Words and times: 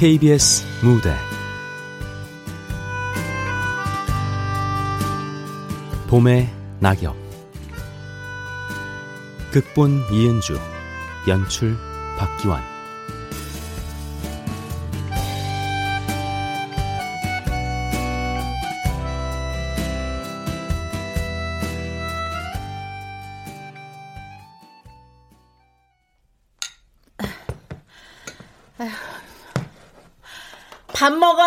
KBS 0.00 0.64
무대. 0.82 1.14
봄의 6.08 6.48
낙엽. 6.78 7.14
극본 9.52 10.04
이은주 10.10 10.58
연출 11.28 11.76
박기환 12.16 12.69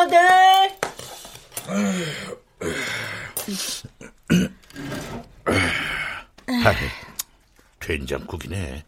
밥 0.04 0.10
먹어들. 0.10 0.18
아, 6.66 6.74
된장국이네. 7.80 8.84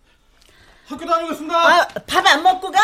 학교 0.88 1.06
다니겠습니다. 1.06 1.56
아, 1.56 1.88
밥 2.08 2.26
안 2.28 2.44
먹고 2.44 2.72
가? 2.72 2.80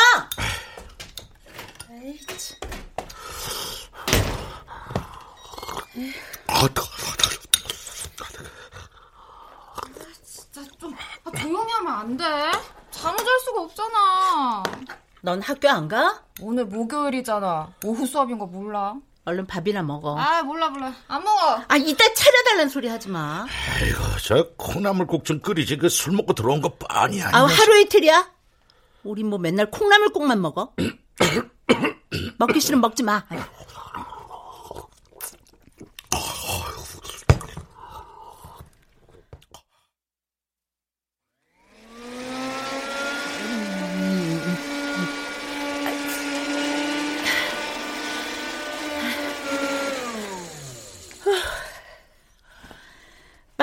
진짜 10.26 10.62
좀 10.80 10.96
아, 11.24 11.32
조용히 11.40 11.72
하면 11.74 11.94
안 11.94 12.18
돼? 12.18 12.24
잠을 12.92 13.18
잘 13.18 13.40
수가 13.46 13.62
없잖아. 13.62 14.64
넌 15.22 15.42
학교 15.42 15.70
안 15.70 15.88
가? 15.88 16.24
오늘 16.42 16.66
목요일이잖아. 16.66 17.74
오후 17.86 18.06
수업인 18.06 18.40
거 18.40 18.46
몰라? 18.48 18.96
얼른 19.26 19.46
밥이나 19.46 19.84
먹어. 19.84 20.18
아 20.18 20.42
몰라 20.42 20.70
몰라. 20.70 20.92
안 21.08 21.24
먹어. 21.24 21.62
아, 21.68 21.78
이따 21.78 22.12
차려달라는 22.12 22.70
소리 22.70 22.88
하지 22.88 23.08
마. 23.08 23.46
아이고, 23.76 24.00
저 24.24 24.48
콩나물국 24.58 25.24
좀 25.26 25.40
끓이지. 25.40 25.78
그 25.78 25.90
술 25.90 26.14
먹고 26.14 26.34
들어온 26.34 26.60
거 26.60 26.70
뻔히 26.76 27.22
아니야. 27.22 27.30
아, 27.32 27.46
하루 27.46 27.80
이틀이야? 27.82 28.32
우리 29.04 29.24
뭐 29.24 29.38
맨날 29.38 29.70
콩나물국만 29.70 30.42
먹어? 30.42 30.74
먹기 32.40 32.60
싫으면 32.60 32.82
먹지 32.82 33.04
마. 33.04 33.24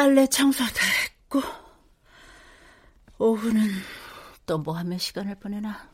빨래 0.09 0.27
청소 0.27 0.65
다 0.65 0.87
했고 1.05 1.43
오후는 3.19 3.61
또 4.47 4.57
뭐 4.57 4.75
하며 4.75 4.97
시간을 4.97 5.35
보내나 5.35 5.87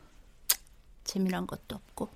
재미난 1.03 1.45
것도 1.49 1.75
없고 1.75 2.09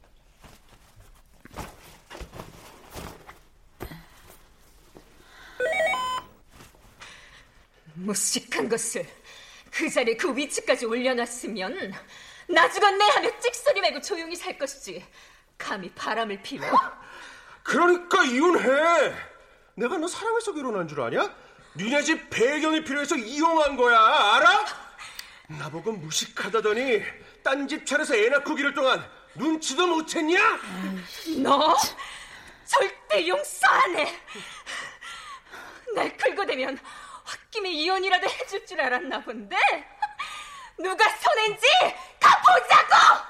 무식한 7.95 8.69
것을 8.69 9.05
그 9.73 9.91
자리에 9.91 10.17
그 10.17 10.37
위치까지 10.37 10.87
올려놨으면 10.87 11.93
나중은 12.49 12.99
내 12.99 13.05
하며 13.07 13.41
찍소리 13.41 13.81
말고 13.81 14.01
조용히 14.03 14.37
살 14.37 14.57
것이지 14.57 15.05
감히 15.59 15.93
바람을 15.93 16.41
피워 16.43 16.65
그러니까 17.65 18.25
이혼해. 18.25 19.15
내가 19.75 19.99
너 19.99 20.09
사랑해서 20.09 20.55
결혼한 20.55 20.89
줄 20.89 21.01
아냐? 21.01 21.48
니네 21.79 22.03
집 22.03 22.29
배경이 22.29 22.83
필요해서 22.83 23.15
이용한 23.15 23.77
거야. 23.77 23.97
알아? 24.35 24.65
나보고 25.47 25.93
무식하다더니 25.93 27.03
딴 27.45 27.69
집 27.69 27.87
차려서 27.87 28.17
애 28.17 28.29
낳고 28.29 28.57
기를 28.57 28.75
동안 28.75 29.09
눈치도 29.35 29.87
못 29.87 30.05
챘냐? 30.07 31.41
너 31.41 31.77
절대 32.67 33.29
용서 33.29 33.67
안 33.69 33.97
해. 33.97 34.21
날 35.95 36.17
긁어대면 36.17 36.77
홧김에 37.53 37.71
이혼이라도 37.71 38.29
해줄 38.29 38.67
줄 38.67 38.81
알았나 38.81 39.21
본데 39.23 39.57
누가 40.79 41.09
손해인지 41.09 41.67
가보자고. 42.19 43.25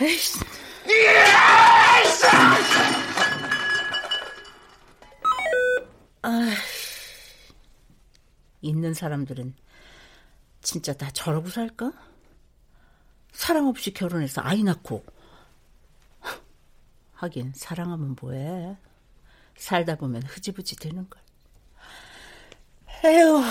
에이씨. 0.00 0.40
아, 6.26 6.54
있는 8.62 8.94
사람들은 8.94 9.54
진짜 10.62 10.94
다 10.94 11.10
저러고 11.10 11.50
살까? 11.50 11.92
사랑 13.32 13.68
없이 13.68 13.92
결혼해서 13.92 14.40
아이 14.42 14.62
낳고. 14.62 15.04
하긴 17.12 17.52
사랑하면 17.54 18.16
뭐해? 18.18 18.78
살다 19.58 19.96
보면 19.96 20.22
흐지부지 20.22 20.76
되는 20.76 21.06
걸. 21.10 21.20
에휴. 23.04 23.42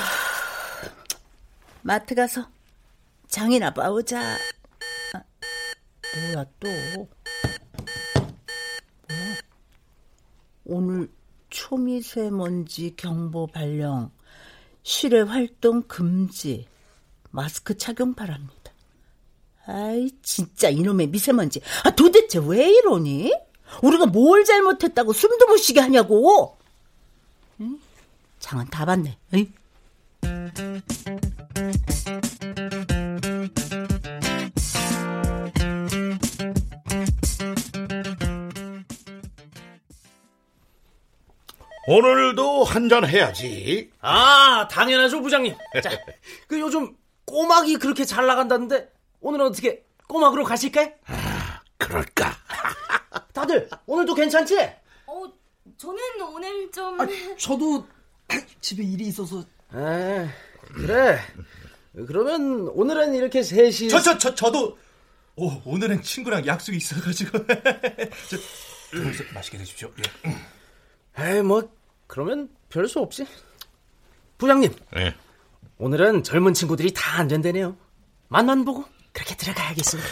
마트 1.83 2.16
가서 2.16 2.50
장이나 3.28 3.72
봐오자. 3.72 4.19
아, 5.13 5.23
뭐야 6.16 6.45
또? 6.59 7.07
뭐야? 9.09 9.35
오늘 10.66 11.07
초미세먼지 11.53 12.95
경보 12.97 13.45
발령 13.47 14.09
실외 14.81 15.21
활동 15.21 15.83
금지 15.83 16.67
마스크 17.29 17.77
착용 17.77 18.15
바랍니다. 18.15 18.71
아이 19.67 20.09
진짜 20.23 20.69
이놈의 20.69 21.07
미세먼지. 21.07 21.61
아 21.83 21.91
도대체 21.91 22.39
왜 22.43 22.69
이러니? 22.69 23.31
우리가 23.83 24.07
뭘 24.07 24.43
잘못했다고 24.43 25.13
숨도 25.13 25.47
못 25.47 25.57
쉬게 25.57 25.79
하냐고? 25.79 26.57
응? 27.61 27.79
장은 28.39 28.65
다 28.71 28.83
봤네. 28.85 29.15
에 29.35 29.47
오늘도 41.97 42.63
한잔 42.63 43.07
해야지. 43.07 43.91
아, 44.01 44.67
당연하죠, 44.67 45.21
부장님. 45.21 45.53
자, 45.83 45.91
그 46.47 46.59
요즘 46.59 46.95
꼬막이 47.25 47.75
그렇게 47.75 48.03
잘 48.03 48.25
나간다는데 48.25 48.91
오늘은 49.21 49.45
어떻게 49.45 49.83
꼬막으로 50.07 50.43
가실까요? 50.43 50.89
그럴까? 51.77 52.35
다들 53.31 53.69
오늘도 53.85 54.15
괜찮지? 54.15 54.57
어, 55.05 55.23
저는 55.77 55.99
오늘 56.33 56.71
좀 56.71 56.99
아, 56.99 57.05
저도 57.37 57.85
집에 58.59 58.83
일이 58.83 59.05
있어서. 59.09 59.43
아, 59.69 60.27
그래. 60.73 61.19
그러면 62.07 62.69
오늘은 62.69 63.13
이렇게 63.13 63.43
셋이 63.43 63.89
저, 63.89 64.01
저, 64.01 64.17
저, 64.17 64.33
저 64.33 64.49
도 64.51 64.79
오, 65.35 65.51
오늘은 65.65 66.01
친구랑 66.01 66.47
약속이 66.47 66.77
있어 66.77 66.99
가지고 67.01 67.38
저, 68.29 68.38
저, 68.38 69.23
맛있게 69.35 69.59
드십시오. 69.59 69.91
예. 70.27 71.35
에이, 71.35 71.41
뭐 71.44 71.71
그러면 72.13 72.48
별 72.69 72.88
수 72.88 73.00
없지. 73.00 73.25
부장님, 74.38 74.71
예. 74.98 75.15
오늘은 75.80 76.21
젊은 76.24 76.54
친구들이 76.54 76.94
다 76.94 77.18
안전되네요. 77.18 77.75
맛만 78.27 78.65
보고 78.65 78.86
그렇게 79.12 79.36
들어가야겠습니다. 79.36 80.07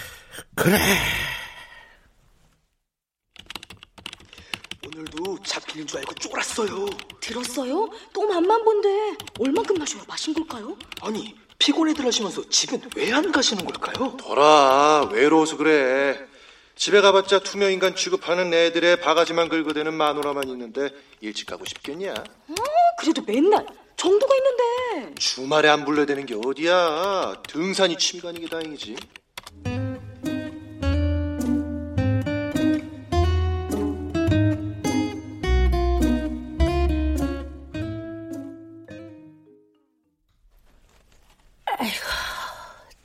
그래. 0.56 0.78
오늘도 4.84 5.44
잡히는 5.44 5.86
줄 5.86 6.00
알고 6.00 6.16
쫄았어요. 6.16 6.88
들었어요? 7.20 7.88
또 8.14 8.28
맛만 8.28 8.64
본데 8.66 9.16
얼만큼 9.40 9.76
마셔야 9.78 10.02
마신 10.08 10.34
걸까요? 10.34 10.76
아니 11.04 11.36
피곤해들 11.60 12.04
하시면서 12.04 12.50
집엔 12.50 12.82
왜 12.96 13.12
안 13.14 13.32
가시는 13.32 13.64
걸까요? 13.64 14.18
더라 14.18 15.08
외로워서 15.12 15.56
그래 15.56 16.18
집에 16.76 17.02
가봤자 17.02 17.40
투명인간 17.40 17.96
취급하는 17.96 18.54
애들의 18.54 19.02
바가지만 19.02 19.50
긁어대는 19.50 19.94
마누라만 19.94 20.48
있는데 20.50 20.90
일찍 21.20 21.46
가고 21.48 21.66
싶겠냐? 21.66 22.14
어, 22.14 22.56
그래도 23.00 23.22
맨날 23.24 23.66
정도가 23.96 24.34
있는데. 24.36 25.16
주말에 25.20 25.70
안 25.70 25.86
불러대는 25.86 26.26
게 26.26 26.36
어디야? 26.44 27.44
등산이 27.48 27.98
취미가 27.98 28.30
아닌 28.30 28.42
게 28.42 28.48
다행이지. 28.48 28.96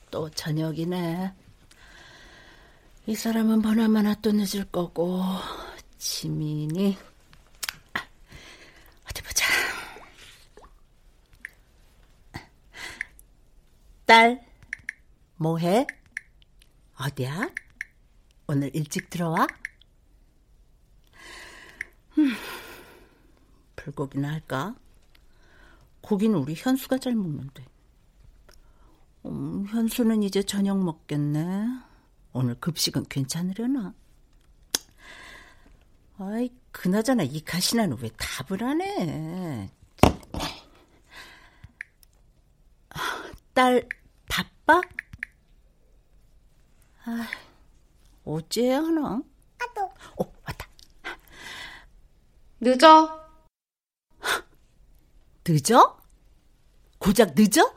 또 0.09 0.29
저녁이네. 0.31 1.31
이 3.07 3.15
사람은 3.15 3.61
보나마나 3.61 4.15
또 4.15 4.33
늦을 4.33 4.65
거고 4.65 5.23
지민이 5.97 6.97
아, 7.93 8.01
어디 9.09 9.21
보자. 9.23 9.45
딸 14.05 14.45
뭐해? 15.37 15.87
어디야? 16.99 17.49
오늘 18.47 18.75
일찍 18.75 19.09
들어와? 19.09 19.47
음, 22.17 22.33
불고기나 23.77 24.33
할까? 24.33 24.75
고기는 26.01 26.37
우리 26.37 26.55
현수가 26.55 26.97
잘 26.97 27.15
먹는데. 27.15 27.65
음, 29.27 29.65
현수는 29.65 30.23
이제 30.23 30.43
저녁 30.43 30.83
먹겠네. 30.83 31.86
오늘 32.37 32.53
급식은 32.59 33.05
괜찮으려나? 33.05 33.95
아이, 36.19 36.51
그나저나 36.71 37.23
이 37.23 37.43
가시나는 37.43 37.97
왜 37.99 38.11
답을 38.15 38.63
안 38.63 38.79
해? 38.79 39.71
딸 43.55 43.89
바빠? 44.29 44.81
아, 47.05 47.27
어째야 48.23 48.83
하나? 48.83 49.23
어, 50.19 50.33
왔다. 50.45 50.67
늦어. 52.59 53.27
늦어? 55.47 55.99
고작 56.99 57.33
늦어? 57.35 57.73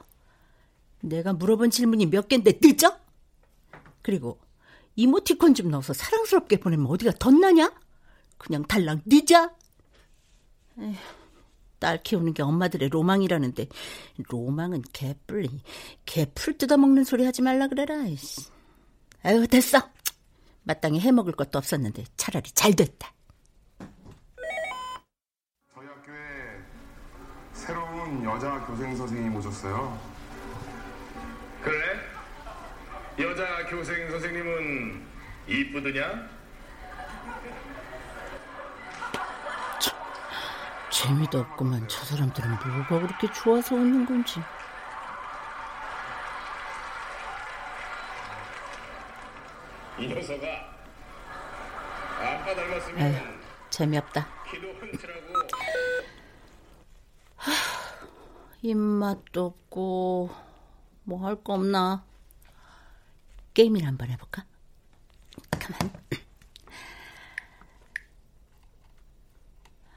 내가 1.00 1.32
물어본 1.32 1.70
질문이 1.70 2.04
몇 2.06 2.28
개인데 2.28 2.60
늦어? 2.62 3.00
그리고 4.02 4.38
이모티콘 5.00 5.54
좀 5.54 5.70
넣어서 5.70 5.94
사랑스럽게 5.94 6.60
보내면 6.60 6.86
어디가 6.86 7.12
덧나냐? 7.18 7.72
그냥 8.36 8.62
달랑? 8.64 9.00
에휴, 10.78 10.94
딸 11.78 12.02
키우는 12.02 12.34
게 12.34 12.42
엄마들의 12.42 12.90
로망이라는데 12.90 13.66
로망은 14.28 14.82
개뿔 14.92 15.48
개풀 16.04 16.58
뜯어먹는 16.58 17.04
소리 17.04 17.24
하지 17.24 17.40
말라 17.40 17.66
그래라. 17.68 17.96
이씨. 18.06 18.50
아유 19.22 19.46
됐어. 19.46 19.78
마땅히 20.64 21.00
해먹을 21.00 21.32
것도 21.32 21.58
없었는데 21.58 22.04
차라리 22.16 22.50
잘 22.52 22.74
됐다. 22.74 23.14
저희 25.74 25.86
학교에 25.86 26.62
새로운 27.54 28.22
여자 28.24 28.66
교생 28.66 28.94
선생님 28.96 29.34
오셨어요. 29.36 29.98
그래? 31.62 32.09
여자 33.20 33.66
교생 33.66 34.10
선생님은 34.10 35.06
이쁘드냐? 35.46 36.28
재미도 40.90 41.38
없구만. 41.40 41.86
저 41.88 42.04
사람들은 42.04 42.50
뭐가 42.50 43.06
그렇게 43.06 43.30
좋아서 43.32 43.74
웃는 43.74 44.06
건지. 44.06 44.40
이 49.98 50.06
녀석아 50.08 50.46
아빠 52.20 52.54
닮았으면 52.54 52.98
에휴, 53.00 53.20
재미없다. 53.70 54.26
흥칠하고 54.50 55.48
입맛도 58.62 59.46
없고 59.46 60.30
뭐 61.04 61.18
할 61.26 61.36
거 61.42 61.54
없나? 61.54 62.04
게임이나 63.60 63.88
한번 63.88 64.08
해볼까? 64.08 64.46
가만. 65.50 65.92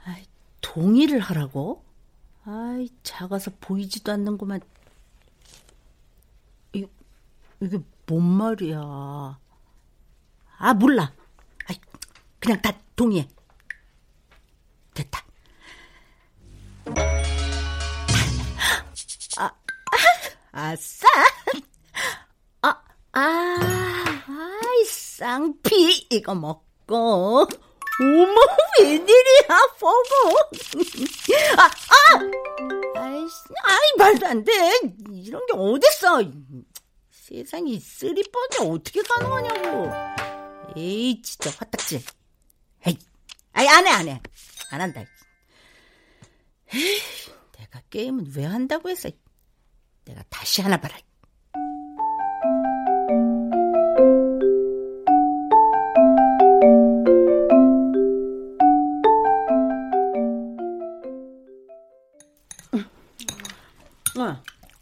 아이, 0.04 0.26
동의를 0.60 1.18
하라고? 1.20 1.82
아이 2.44 2.90
작아서 3.02 3.50
보이지도 3.58 4.12
않는구만. 4.12 4.60
이 6.74 6.86
이게 7.62 7.78
뭔 8.06 8.22
말이야? 8.22 8.78
아 10.58 10.74
몰라. 10.74 11.14
아이 11.66 11.80
그냥 12.38 12.60
다 12.60 12.78
동의해. 12.94 13.26
됐다. 14.92 15.24
아, 19.38 19.50
아싸! 20.52 21.08
아, 23.16 23.20
아, 23.20 24.60
아이, 24.66 24.84
쌍피, 24.86 26.08
이거 26.10 26.34
먹고. 26.34 27.46
어머, 28.00 28.40
웬일이야, 28.80 29.46
포고. 29.78 30.36
아, 31.56 31.64
아! 31.64 33.00
아이씨, 33.00 33.36
아이, 33.62 33.92
말도 33.98 34.26
안 34.26 34.42
돼. 34.42 34.52
이런 35.12 35.46
게 35.46 35.52
어딨어. 35.52 36.28
세상에 37.12 37.78
쓰리번이 37.78 38.68
어떻게 38.68 39.00
가능하냐고. 39.02 39.92
에이, 40.76 41.22
진짜 41.22 41.50
화딱지. 41.50 42.04
에이, 42.84 42.98
아이, 43.52 43.68
안 43.68 43.86
해, 43.86 43.90
안 43.90 44.08
해. 44.08 44.20
안 44.72 44.80
한다. 44.80 45.04
에이, 46.74 47.00
내가 47.58 47.80
게임은 47.90 48.32
왜 48.34 48.44
한다고 48.44 48.90
했어. 48.90 49.08
내가 50.04 50.24
다시 50.28 50.62
하나 50.62 50.76
봐라. 50.78 50.98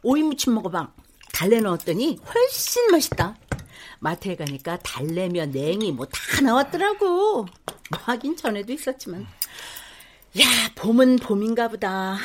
오이 0.03 0.23
무침 0.23 0.55
먹어봐. 0.55 0.93
달래 1.33 1.61
넣었더니 1.61 2.19
훨씬 2.35 2.91
맛있다. 2.91 3.37
마트에 4.01 4.37
가니까 4.37 4.79
달래며 4.81 5.47
냉이 5.47 5.93
뭐 5.93 6.07
다 6.07 6.41
나왔더라고. 6.43 7.45
뭐 7.45 7.49
하긴 7.91 8.37
전에도 8.37 8.73
있었지만. 8.73 9.27
야, 10.41 10.45
봄은 10.75 11.17
봄인가 11.17 11.69
보다. 11.69 12.19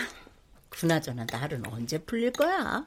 그나저나 0.69 1.25
날은 1.31 1.63
언제 1.67 1.98
풀릴 2.00 2.31
거야? 2.31 2.86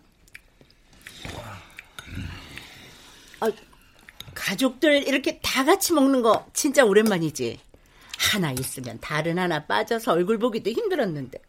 아, 3.41 3.51
가족들 4.35 5.07
이렇게 5.09 5.39
다 5.41 5.65
같이 5.65 5.93
먹는 5.93 6.23
거 6.23 6.47
진짜 6.53 6.85
오랜만이지. 6.85 7.61
하나 8.19 8.53
있으면 8.53 8.99
다른 9.01 9.39
하나 9.39 9.65
빠져서 9.67 10.13
얼굴 10.13 10.39
보기도 10.39 10.71
힘들었는데. 10.71 11.41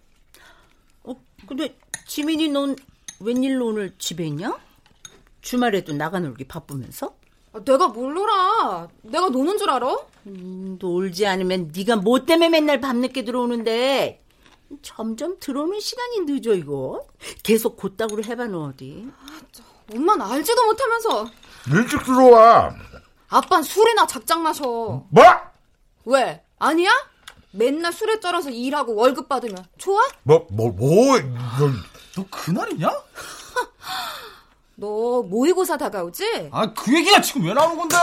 어, 1.03 1.15
근데 1.47 1.77
지민이 2.07 2.49
넌 2.49 2.75
웬일로 3.23 3.67
오늘 3.67 3.93
집에 3.97 4.25
있냐? 4.25 4.57
주말에도 5.41 5.93
나가 5.93 6.19
놀기 6.19 6.45
바쁘면서? 6.45 7.15
아, 7.53 7.59
내가 7.63 7.87
뭘 7.89 8.13
놀아? 8.13 8.87
내가 9.01 9.29
노는 9.29 9.57
줄 9.57 9.69
알아? 9.69 9.97
음, 10.27 10.77
놀지 10.79 11.25
않으면 11.25 11.71
네가 11.75 11.97
뭐 11.97 12.25
때문에 12.25 12.49
맨날 12.49 12.79
밤늦게 12.79 13.25
들어오는데 13.25 14.23
점점 14.81 15.37
들어오는 15.39 15.79
시간이 15.79 16.21
늦어 16.21 16.53
이거. 16.53 17.05
계속 17.43 17.75
곧다구로 17.77 18.23
해봐 18.23 18.45
너 18.47 18.65
어디. 18.65 19.07
엄마는 19.93 20.25
알지도 20.25 20.65
못하면서 20.65 21.27
일찍 21.73 22.03
들어와. 22.03 22.73
아빤 23.27 23.63
술이나 23.63 24.07
작작 24.07 24.41
마셔. 24.41 24.63
뭐? 25.09 25.23
왜? 26.05 26.43
아니야? 26.59 26.89
맨날 27.51 27.91
술에 27.91 28.19
쩔어서 28.21 28.49
일하고 28.49 28.95
월급 28.95 29.27
받으면 29.27 29.57
좋아? 29.77 29.99
뭐, 30.23 30.47
뭐, 30.51 30.69
뭐, 30.71 31.17
너 32.15 32.25
그날이냐? 32.29 32.89
너 34.75 35.21
모의고사 35.21 35.77
다가오지? 35.77 36.49
아, 36.51 36.73
그 36.73 36.93
얘기가 36.95 37.21
지금 37.21 37.45
왜 37.45 37.53
나오는 37.53 37.77
건데? 37.77 37.95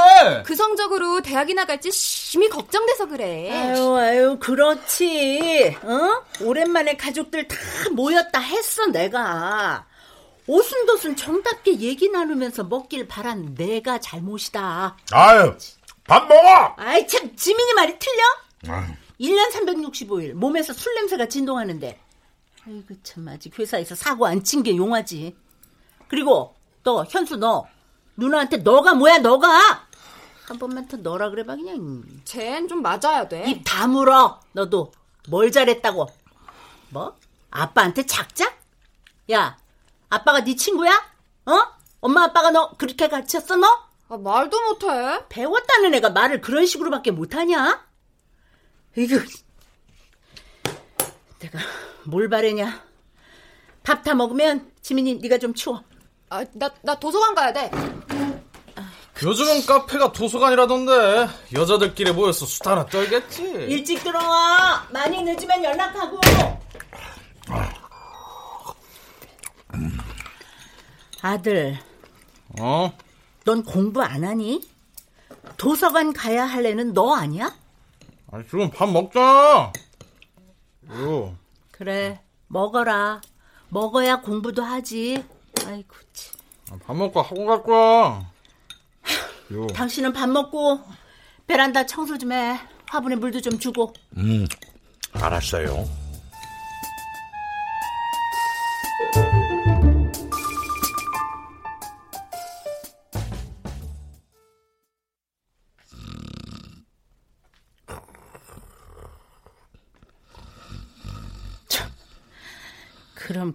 그 0.47 0.55
성적으로 0.55 1.21
대학이 1.23 1.53
나 1.55 1.65
갈지 1.65 1.91
심히 1.91 2.49
걱정돼서 2.49 3.07
그래. 3.09 3.51
아유 3.51 3.95
아유 3.97 4.39
그렇지. 4.39 5.77
어? 5.83 6.45
오랜만에 6.45 6.97
가족들 6.97 7.49
다 7.49 7.57
모였다 7.93 8.39
했어 8.39 8.87
내가. 8.87 9.87
오순도순 10.47 11.17
정답게 11.17 11.79
얘기 11.81 12.09
나누면서 12.09 12.65
먹길 12.65 13.09
바란 13.09 13.55
내가 13.55 13.99
잘못이다. 14.01 14.97
아유, 15.13 15.55
밥 16.07 16.27
먹어! 16.27 16.75
아이 16.79 17.07
참 17.07 17.35
지민이 17.37 17.75
말이 17.75 17.99
틀려? 17.99 18.75
아유. 18.75 18.87
1년 19.21 19.51
365일 19.51 20.33
몸에서 20.35 20.73
술 20.73 20.95
냄새가 20.95 21.27
진동하는데 21.29 22.01
아이고 22.69 22.95
참 23.03 23.27
아직 23.29 23.59
회사에서 23.59 23.95
사고 23.95 24.27
안 24.27 24.43
친 24.45 24.63
게 24.63 24.77
용하지 24.77 25.35
그리고 26.09 26.55
너 26.83 27.05
현수 27.09 27.37
너 27.37 27.67
누나한테 28.17 28.59
너가 28.59 28.95
뭐야 28.95 29.19
너가 29.19 29.87
한 30.47 30.59
번만 30.59 30.87
더 30.89 30.97
너라 30.99 31.31
그래봐 31.31 31.57
그냥 31.57 32.03
쟨 32.25 32.67
좀 32.69 32.83
맞아야 32.83 33.29
돼 33.29 33.45
입 33.49 33.63
다물어 33.65 34.41
너도 34.53 34.93
뭘 35.29 35.51
잘했다고 35.53 36.07
뭐? 36.91 37.17
아빠한테 37.51 38.05
작작? 38.07 38.59
야 39.31 39.59
아빠가 40.11 40.43
네 40.45 40.55
친구야? 40.57 40.93
어? 41.47 41.53
엄마 42.01 42.25
아빠가 42.25 42.51
너 42.51 42.73
그렇게 42.77 43.09
가르쳤어 43.09 43.57
너? 43.57 43.67
아, 44.11 44.17
말도 44.17 44.59
못해. 44.65 44.87
배웠다는 45.29 45.93
애가 45.95 46.11
말을 46.11 46.41
그런 46.41 46.65
식으로밖에 46.65 47.11
못하냐? 47.11 47.85
이거 48.97 49.17
내가 51.39 51.59
뭘 52.05 52.29
바래냐? 52.29 52.83
밥 53.83 54.03
다 54.03 54.15
먹으면 54.15 54.71
지민이 54.83 55.17
네가 55.17 55.39
좀 55.39 55.55
치워. 55.55 55.83
아, 56.31 56.45
나, 56.53 56.71
나 56.83 56.95
도서관 56.99 57.35
가야 57.35 57.53
돼. 57.53 57.71
요즘은 59.23 59.67
카페가 59.67 60.13
도서관이라던데 60.13 61.29
여자들끼리 61.55 62.13
모여서 62.13 62.47
수다나 62.47 62.87
떨겠지. 62.87 63.43
일찍 63.43 64.03
들어와. 64.05 64.87
많이 64.93 65.23
늦으면 65.23 65.65
연락하고. 65.65 66.21
아들. 71.23 71.79
어? 72.61 72.93
넌 73.45 73.65
공부 73.65 74.03
안 74.03 74.25
하니? 74.25 74.63
도서관 75.57 76.13
가야 76.13 76.45
할 76.45 76.65
애는 76.67 76.93
너 76.93 77.15
아니야? 77.15 77.57
아니 78.31 78.45
지금 78.45 78.71
밥 78.71 78.89
먹자. 78.89 79.73
요. 80.93 81.37
그래 81.71 82.21
먹어라. 82.49 83.21
먹어야 83.69 84.21
공부도 84.21 84.63
하지. 84.63 85.25
아이고 85.67 85.95
참. 86.13 86.39
아, 86.71 86.79
밥 86.87 86.97
먹고 86.97 87.21
학원 87.23 87.47
갈 87.47 87.63
거야. 87.63 88.31
요. 89.53 89.67
당신은 89.69 90.13
밥 90.13 90.29
먹고 90.29 90.81
베란다 91.47 91.87
청소 91.87 92.19
좀 92.19 92.33
해. 92.33 92.59
화분에 92.87 93.17
물도 93.17 93.41
좀 93.41 93.59
주고. 93.59 93.93
음, 94.17 94.47
알았어요. 95.13 95.87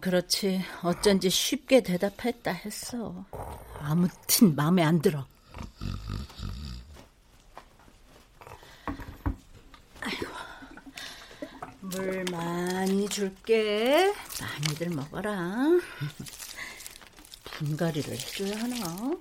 그렇지. 0.03 0.61
어쩐지 0.81 1.29
쉽게 1.29 1.81
대답했다 1.81 2.51
했어. 2.51 3.23
아무튼 3.79 4.53
마음에 4.53 4.83
안 4.83 5.01
들어. 5.01 5.25
아이고. 10.01 10.27
물 11.79 12.25
많이 12.29 13.07
줄게. 13.07 14.13
많이들 14.41 14.89
먹어라. 14.89 15.79
분갈이를 17.45 18.11
해줘야 18.11 18.59
하나? 18.59 19.15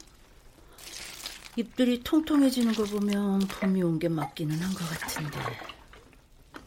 입들이 1.55 2.03
통통해지는 2.03 2.75
거 2.75 2.83
보면 2.85 3.39
봄이 3.47 3.83
온 3.85 4.01
게 4.01 4.09
맞기는 4.09 4.59
한 4.61 4.75
것 4.75 4.79
같은데. 4.99 5.39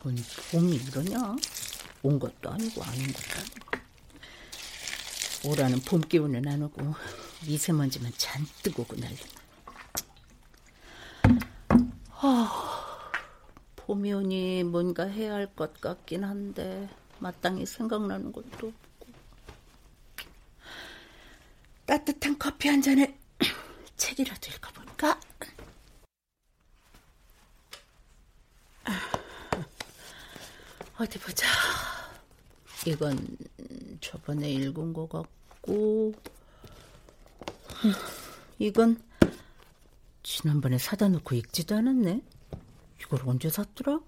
뭔 0.04 0.16
봄이 0.52 0.74
이러냐? 0.74 1.36
온 2.04 2.18
것도 2.18 2.50
아니고 2.50 2.82
아닌 2.82 3.12
것도 3.12 3.40
아니고. 3.42 3.65
오라는 5.48 5.80
봄 5.82 6.02
기운은 6.02 6.48
안 6.48 6.64
오고 6.64 6.96
미세먼지만 7.48 8.12
잔뜩 8.18 8.80
오고 8.80 8.96
난리. 8.98 9.16
아, 12.10 13.12
봄이 13.76 14.12
오니 14.14 14.64
뭔가 14.64 15.04
해야 15.06 15.34
할 15.36 15.48
것 15.56 15.80
같긴 15.80 16.24
한데 16.24 16.90
마땅히 17.20 17.66
생각나는 17.66 18.32
것도 18.32 18.68
없고. 18.68 19.08
따뜻한 21.86 22.38
커피 22.40 22.68
한 22.70 22.82
잔에 22.82 23.16
책이라도 23.98 24.50
읽어볼까? 24.56 25.20
어디 30.98 31.20
보자. 31.20 31.46
이건 32.88 33.38
저번에 34.02 34.50
읽은 34.52 34.94
것 34.94 35.10
같고, 35.10 35.35
이건 38.60 39.02
지난번에 40.24 40.78
사다 40.78 41.10
놓고 41.10 41.36
읽지도 41.36 41.76
않았네. 41.76 42.22
이걸 43.02 43.20
언제 43.26 43.50
샀더라? 43.50 44.00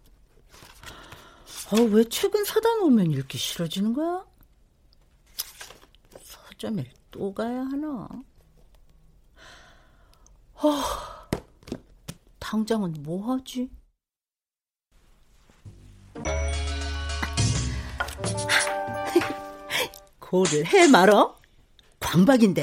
아, 1.70 1.76
왜 1.92 2.04
책은 2.04 2.46
사다 2.46 2.76
놓으면 2.78 3.12
읽기 3.12 3.38
싫어지는 3.38 3.94
거야? 3.94 4.26
서점에 6.24 6.90
또 7.12 7.34
가야 7.34 7.60
하나? 7.60 8.08
아, 10.56 11.30
당장은 12.40 13.04
뭐 13.04 13.34
하지? 13.34 13.70
고를 20.20 20.66
해 20.66 20.88
말어? 20.88 21.37
광박인데? 22.08 22.62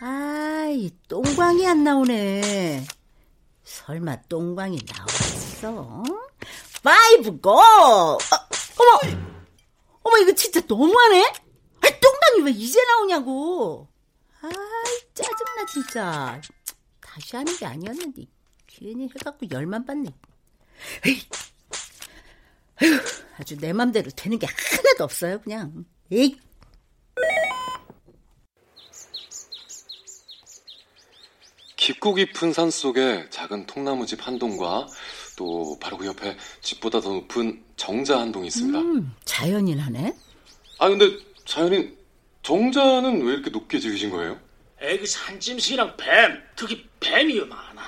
아 0.00 0.68
이, 0.70 0.92
똥광이 1.08 1.66
안 1.66 1.82
나오네. 1.82 2.86
설마 3.64 4.22
똥광이 4.28 4.78
나왔어? 4.86 6.04
five 6.84 7.40
고! 7.40 7.50
어, 7.50 8.18
어머! 8.78 9.18
어머, 10.04 10.18
이거 10.18 10.32
진짜 10.34 10.60
너무하네? 10.68 11.32
아, 11.80 11.88
똥광이 12.00 12.42
왜 12.44 12.52
이제 12.52 12.80
나오냐고! 12.84 13.88
아이, 14.40 14.52
짜증나, 15.12 15.66
진짜. 15.68 16.40
다시 17.00 17.34
하는 17.34 17.56
게 17.56 17.66
아니었는데, 17.66 18.24
괜히 18.68 19.08
해갖고 19.16 19.46
열만 19.50 19.84
받네. 19.84 20.10
에이, 21.06 21.22
에휴, 22.82 23.00
아주 23.38 23.56
내 23.56 23.72
맘대로 23.72 24.12
되는 24.12 24.38
게 24.38 24.46
하나도 24.46 25.02
없어요, 25.02 25.40
그냥. 25.40 25.84
에이. 26.12 26.45
깊고 31.86 32.14
깊은 32.14 32.52
산 32.52 32.68
속에 32.68 33.26
작은 33.30 33.66
통나무집 33.66 34.26
한 34.26 34.40
동과 34.40 34.88
또 35.36 35.78
바로 35.80 35.96
그 35.96 36.06
옆에 36.06 36.36
집보다 36.60 37.00
더 37.00 37.10
높은 37.10 37.62
정자 37.76 38.18
한 38.18 38.32
동이 38.32 38.48
있습니다. 38.48 38.76
음, 38.76 39.14
자연인 39.24 39.78
하네? 39.78 40.12
아 40.80 40.88
근데 40.88 41.16
자연인 41.44 41.96
정자는 42.42 43.22
왜 43.24 43.34
이렇게 43.34 43.50
높게 43.50 43.78
지으신 43.78 44.10
거예요? 44.10 44.36
에이 44.82 44.98
그 44.98 45.06
산짐승이랑 45.06 45.96
뱀 45.96 46.42
특히 46.56 46.88
뱀이 46.98 47.38
많아 47.42 47.82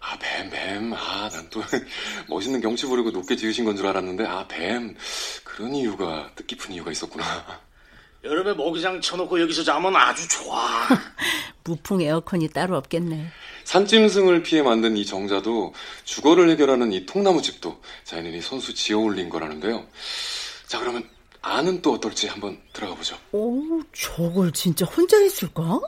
아 0.00 0.18
뱀 0.18 0.50
뱀. 0.50 0.92
아 0.92 1.30
난 1.32 1.48
또 1.48 1.62
멋있는 2.28 2.60
경치 2.60 2.84
보려고 2.84 3.10
높게 3.10 3.34
지으신 3.34 3.64
건 3.64 3.76
줄 3.78 3.86
알았는데 3.86 4.26
아 4.26 4.46
뱀. 4.46 4.94
그런 5.42 5.74
이유가 5.74 6.30
뜻깊은 6.36 6.74
이유가 6.74 6.90
있었구나. 6.90 7.24
여름에 8.28 8.52
모기장 8.52 9.00
쳐놓고 9.00 9.40
여기서 9.40 9.64
자면 9.64 9.96
아주 9.96 10.28
좋아 10.28 10.86
무풍 11.64 12.02
에어컨이 12.02 12.48
따로 12.48 12.76
없겠네. 12.76 13.26
산짐승을 13.64 14.42
피해 14.42 14.62
만든 14.62 14.96
이 14.96 15.04
정자도 15.06 15.72
주거를 16.04 16.50
해결하는 16.50 16.92
이 16.92 17.06
통나무집도 17.06 17.80
자연인이 18.04 18.40
손수 18.42 18.74
지어 18.74 18.98
올린 18.98 19.28
거라는데요. 19.30 19.86
자 20.66 20.78
그러면 20.78 21.08
안은 21.40 21.80
또 21.82 21.92
어떨지 21.94 22.26
한번 22.28 22.58
들어가 22.72 22.94
보죠. 22.94 23.16
오, 23.32 23.80
저걸 23.94 24.52
진짜 24.52 24.84
혼자 24.84 25.18
했을까? 25.18 25.80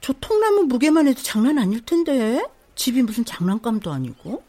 저 0.00 0.12
통나무 0.20 0.62
무게만 0.64 1.06
해도 1.06 1.22
장난 1.22 1.58
아닐 1.58 1.84
텐데. 1.84 2.42
집이 2.74 3.02
무슨 3.02 3.24
장난감도 3.24 3.90
아니고. 3.92 4.42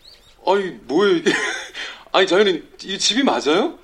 아니 0.46 0.70
뭐예요 0.88 1.17
이게? 1.17 1.32
아니 2.12 2.25
자연인 2.27 2.67
이 2.84 2.98
집이 2.98 3.24
맞아요? 3.24 3.77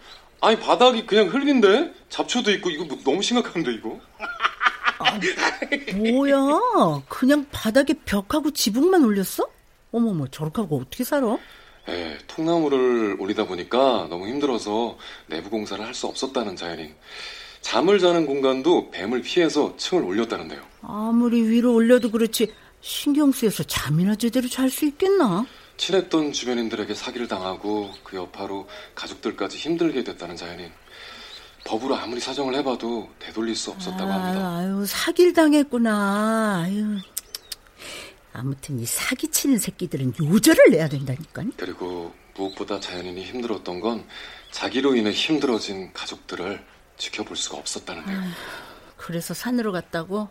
아니 0.44 0.60
바닥이 0.60 1.06
그냥 1.06 1.30
흙인데 1.30 1.94
잡초도 2.10 2.52
있고 2.52 2.70
이거 2.70 2.84
뭐 2.84 3.00
너무 3.06 3.22
심각한데 3.22 3.72
이거? 3.76 3.98
뭐야? 5.96 6.38
그냥 7.08 7.46
바닥에 7.50 7.94
벽하고 8.04 8.52
지붕만 8.52 9.06
올렸어? 9.06 9.48
어머머, 9.94 10.28
저렇게 10.28 10.62
하고 10.62 10.82
어떻게 10.82 11.06
살아? 11.06 11.38
예, 11.88 12.18
통나무를 12.28 13.16
올리다 13.20 13.46
보니까 13.46 14.08
너무 14.10 14.28
힘들어서 14.28 14.98
내부 15.28 15.50
공사를 15.50 15.84
할 15.84 15.94
수 15.94 16.08
없었다는 16.08 16.58
자연인. 16.58 16.94
잠을 17.62 18.00
자는 18.00 18.26
공간도 18.26 18.92
뱀을 18.92 19.22
피해서 19.22 19.74
층을 19.78 20.04
올렸다는데요. 20.04 20.62
아무리 20.82 21.42
위로 21.42 21.74
올려도 21.74 22.12
그렇지 22.12 22.54
신경 22.82 23.32
쓰여서 23.32 23.64
잠이나 23.64 24.16
제대로 24.16 24.50
잘 24.50 24.70
수 24.70 24.84
있겠나? 24.86 25.46
친했던 25.78 26.32
주변인들에게 26.32 26.94
사기를 26.94 27.28
당하고 27.28 27.92
그 28.04 28.16
여파로 28.18 28.68
가족들까지 28.96 29.58
힘들게 29.58 30.04
됐다는 30.04 30.36
자연인. 30.36 30.72
법으로 31.66 31.96
아무리 31.96 32.20
사정을 32.20 32.56
해봐도 32.56 33.10
되돌릴 33.20 33.56
수 33.56 33.72
없었다고 33.72 34.12
합니다. 34.12 34.58
아유, 34.58 34.86
사기를 34.86 35.34
당했구나. 35.34 36.64
아유. 36.66 36.98
아무튼 38.34 38.80
이 38.80 38.86
사기치는 38.86 39.60
새끼들은 39.60 40.14
요절을 40.20 40.72
내야 40.72 40.90
된다니까. 40.90 41.44
그리고 41.56 42.14
무엇보다 42.36 42.80
자연인이 42.80 43.24
힘들었던 43.24 43.80
건 43.80 44.06
자기로 44.52 44.96
인해 44.96 45.12
힘들어진 45.12 45.94
가족들을 45.94 46.66
지켜볼 46.98 47.38
수가 47.38 47.58
없었다는데요. 47.58 48.18
아유, 48.20 48.30
그래서 48.98 49.34
산으로 49.34 49.72
갔다고? 49.72 50.28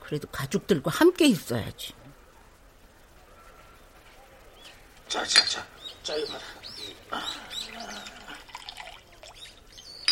그래도 0.00 0.28
가족들과 0.28 0.90
함께 0.90 1.26
있어야지. 1.26 1.94
자, 5.12 5.22
자, 5.26 5.44
자. 5.44 5.66
자, 6.02 6.14
이거 6.16 6.32
받아. 7.10 7.26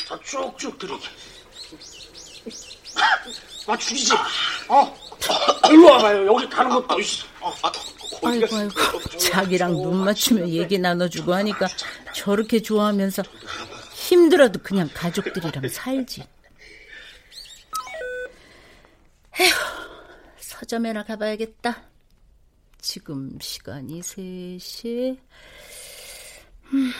자, 0.06 0.20
쭉쭉 0.22 0.78
들이게. 0.78 1.08
아, 3.66 3.76
죽이지. 3.78 4.12
어. 4.68 4.94
일로 5.70 5.86
와봐요. 5.86 6.26
여기 6.26 6.46
가는 6.50 6.70
것도 6.70 7.00
있어. 7.00 7.24
어. 7.40 7.50
아이고 8.24 8.54
아이고 8.54 9.00
자기랑 9.16 9.72
눈 9.72 10.04
맞추며 10.04 10.46
얘기 10.48 10.78
나눠주고 10.78 11.32
하니까 11.32 11.66
저렇게 12.14 12.60
좋아하면서 12.60 13.22
힘들어도 13.94 14.58
그냥 14.62 14.90
가족들이랑 14.92 15.66
살지. 15.72 16.26
에휴, 19.40 19.50
서점에나 20.40 21.04
가봐야겠다. 21.04 21.84
지금 22.80 23.38
시간이 23.40 24.00
3시. 24.00 25.18
음, 26.72 26.92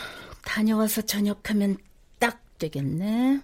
다녀와서 0.42 1.02
저녁하면 1.02 1.76
딱 2.18 2.42
되겠네. 2.58 3.40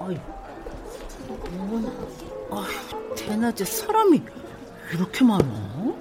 아이, 0.00 0.16
아휴, 2.50 3.14
대낮에 3.16 3.64
사람이 3.64 4.22
이렇게 4.92 5.24
많아? 5.24 5.94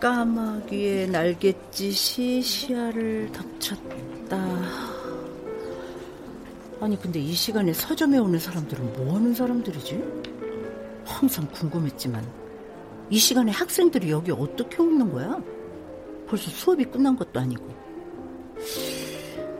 까마귀의 0.00 1.08
날갯짓이 1.08 2.40
시야를 2.40 3.30
덮쳤다. 3.32 4.38
아니 6.80 6.98
근데 6.98 7.20
이 7.20 7.34
시간에 7.34 7.74
서점에 7.74 8.16
오는 8.16 8.38
사람들은 8.38 8.94
뭐 8.94 9.16
하는 9.16 9.34
사람들이지? 9.34 10.02
항상 11.04 11.46
궁금했지만 11.52 12.26
이 13.10 13.18
시간에 13.18 13.52
학생들이 13.52 14.10
여기 14.10 14.32
어떻게 14.32 14.80
오는 14.80 15.12
거야? 15.12 15.38
벌써 16.26 16.50
수업이 16.50 16.86
끝난 16.86 17.14
것도 17.14 17.38
아니고 17.38 17.68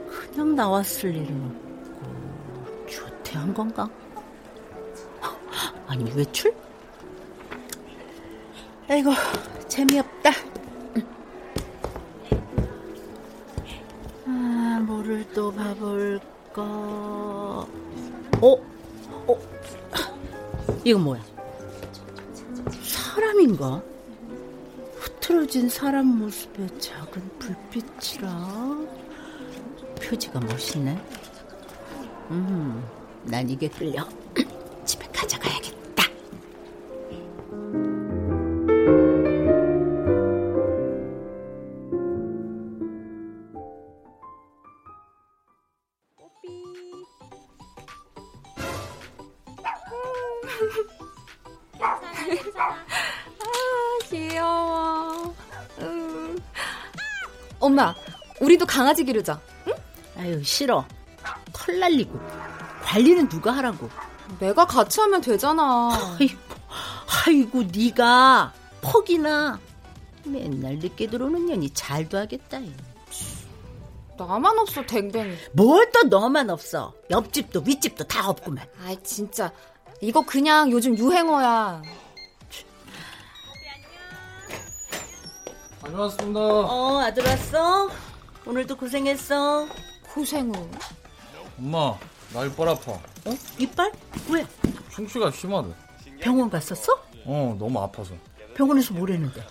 그냥 0.08 0.54
나왔을 0.54 1.14
일은 1.14 1.44
없고 1.44 2.86
조퇴한 2.86 3.52
건가? 3.52 3.90
아니 5.86 6.10
외출? 6.14 6.54
아이고 8.90 9.12
재미없다. 9.68 10.30
아, 14.26 14.82
뭐를 14.84 15.24
또 15.32 15.52
봐볼까? 15.52 16.60
어? 16.60 17.66
어? 19.28 19.38
이건 20.84 21.04
뭐야? 21.04 21.22
사람인가? 22.82 23.80
흐트러진 24.96 25.68
사람 25.68 26.06
모습의 26.06 26.80
작은 26.80 27.30
불빛이라 27.38 28.76
표지가 30.02 30.40
멋있네. 30.40 31.00
음, 32.32 32.84
난 33.22 33.48
이게 33.48 33.68
끌려. 33.68 34.04
강아지 58.90 59.04
기르자. 59.04 59.40
응? 59.68 59.72
아유, 60.18 60.42
싫어. 60.42 60.84
털 61.52 61.78
날리고. 61.78 62.18
관리는 62.82 63.28
누가 63.28 63.52
하라고? 63.52 63.88
내가 64.40 64.66
같이 64.66 64.98
하면 65.00 65.20
되잖아. 65.20 65.90
아이고, 66.18 66.34
아이고 67.26 67.62
네가 67.62 68.52
퍽이나 68.80 69.60
맨날 70.24 70.74
늦게 70.80 71.06
들어오는 71.08 71.46
년이 71.46 71.70
잘도 71.70 72.18
하겠다. 72.18 72.58
나만 74.18 74.58
없어, 74.58 74.82
댕댕이. 74.82 75.36
뭘 75.52 75.92
또 75.92 76.02
너만 76.08 76.50
없어. 76.50 76.92
옆집도 77.10 77.62
윗집도 77.64 78.04
다 78.04 78.28
없구만. 78.28 78.66
아이, 78.84 79.00
진짜. 79.04 79.52
이거 80.00 80.22
그냥 80.22 80.70
요즘 80.72 80.98
유행어야. 80.98 81.80
다녀왔습니다. 85.80 86.40
어, 86.40 86.98
아들 87.02 87.24
왔어? 87.24 87.88
오늘도 88.46 88.76
고생했어. 88.76 89.66
고생을. 90.14 90.54
엄마, 91.58 91.94
나 92.32 92.44
이빨 92.44 92.68
아파. 92.68 92.92
어? 92.92 93.34
이빨? 93.58 93.92
왜? 94.30 94.46
충치가 94.90 95.30
심하대. 95.30 95.68
병원 96.20 96.50
갔었어? 96.50 96.92
어, 97.24 97.56
너무 97.58 97.78
아파서. 97.80 98.14
병원에서 98.54 98.94
뭘 98.94 99.10
했는데? 99.10 99.44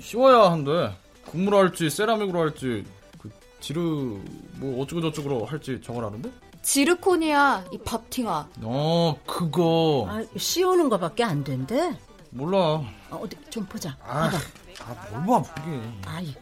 씌워야 0.00 0.50
한대. 0.52 0.94
국물 1.26 1.54
할지 1.54 1.90
세라믹으로 1.90 2.40
할지 2.40 2.84
그 3.20 3.30
지르 3.60 3.80
뭐 4.54 4.82
어쩌고 4.82 5.02
저쩌고 5.02 5.44
할지 5.46 5.80
정하라는데? 5.82 6.30
지르코니아, 6.62 7.64
이 7.72 7.78
밥팅아. 7.78 8.48
어, 8.62 9.16
그거. 9.26 10.06
아, 10.08 10.24
씌우는 10.36 10.88
거밖에 10.88 11.24
안 11.24 11.42
된대. 11.44 11.96
몰라. 12.30 12.58
어, 13.10 13.20
어디 13.22 13.36
좀 13.48 13.64
보자. 13.66 13.96
아, 14.02 14.28
봐봐. 14.28 14.38
아, 15.14 15.18
뭘 15.20 15.42
봐, 15.42 15.54
그게. 15.54 15.80
아이, 16.06 16.34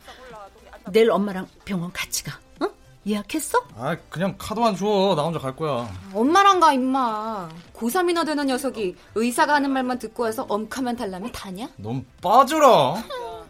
내일 0.93 1.11
엄마랑 1.11 1.47
병원 1.65 1.93
같이 1.93 2.23
가. 2.25 2.39
응? 2.63 2.69
예약했어? 3.07 3.63
아, 3.77 3.97
그냥 4.09 4.35
카드만 4.39 4.77
줘. 4.77 5.15
나 5.17 5.23
혼자 5.23 5.39
갈 5.39 5.55
거야. 5.55 5.89
엄마랑 6.15 6.61
가, 6.61 6.73
임마. 6.73 7.49
고3이나 7.75 8.25
되는 8.27 8.47
녀석이 8.47 8.97
의사가 9.15 9.55
하는 9.55 9.71
말만 9.71 9.99
듣고 9.99 10.25
와서 10.25 10.47
엄카면 10.49 10.97
달라면 10.97 11.33
다냐? 11.33 11.69
넌 11.77 12.05
빠져라. 12.23 12.95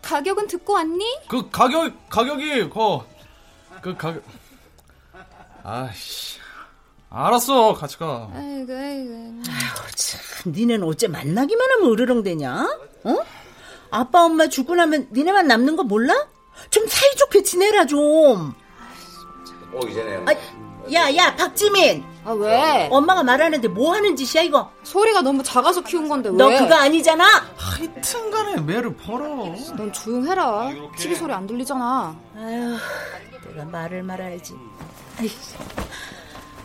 가격은 0.03 0.47
듣고 0.47 0.75
왔니? 0.75 1.05
그 1.29 1.49
가격 1.51 1.93
가격이 2.09 2.71
그, 2.71 2.99
그 3.83 3.97
가격. 3.97 4.23
아씨. 5.63 6.39
알았어, 7.09 7.73
같이 7.75 7.97
가. 7.99 8.29
아이고, 8.35 8.73
아이고. 8.73 9.43
아휴, 9.49 9.91
참, 9.95 10.53
니네는 10.53 10.87
어째 10.87 11.09
만나기만 11.09 11.71
하면 11.71 11.93
으르렁대냐? 11.93 12.79
어? 13.05 13.17
아빠 13.91 14.25
엄마 14.25 14.49
죽고 14.49 14.75
나면 14.75 15.09
니네만 15.13 15.47
남는 15.47 15.77
거 15.77 15.83
몰라? 15.83 16.15
좀 16.71 16.87
사이좋게 16.87 17.43
지내라 17.43 17.87
좀. 17.87 18.55
오기 19.73 19.95
전에 19.95 20.17
아, 20.27 20.35
야, 20.93 21.15
야, 21.17 21.35
박지민. 21.37 22.05
아, 22.25 22.33
왜? 22.33 22.89
엄마가 22.91 23.23
말하는데 23.23 23.67
뭐 23.69 23.95
하는 23.95 24.15
짓이야, 24.17 24.43
이거? 24.45 24.71
소리가 24.85 25.23
너무 25.23 25.43
작아서 25.43 25.81
키운 25.83 26.09
건데, 26.09 26.29
왜? 26.31 26.37
너 26.37 26.49
그거 26.49 26.75
아니잖아? 26.77 27.25
하여튼간에 27.57 28.61
매를 28.61 28.97
벌어. 28.97 29.27
넌 29.77 29.93
조용해라. 29.93 30.71
TV 30.97 31.17
소리 31.17 31.33
안 31.33 31.47
들리잖아. 31.47 32.17
아휴, 32.37 32.77
내가 33.49 33.65
말을 33.65 34.03
말아야지. 34.05 34.55
아이, 35.19 35.31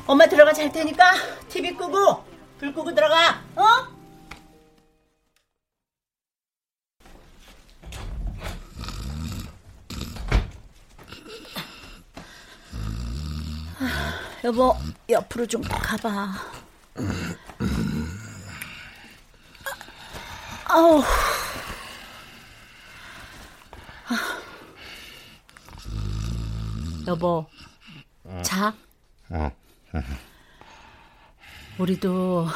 엄마 0.08 0.28
들어가 0.28 0.54
잘 0.54 0.72
테니까 0.72 1.04
TV 1.50 1.76
끄고 1.76 2.24
불 2.60 2.74
끄고 2.74 2.94
들어가. 2.94 3.42
어? 3.56 3.64
여보, 14.44 14.76
옆으로 15.10 15.46
좀 15.46 15.62
가봐. 15.62 16.34
아우. 20.66 21.04
여보, 27.08 27.46
자. 28.44 28.74
어. 29.30 29.52
우리도 31.78 32.48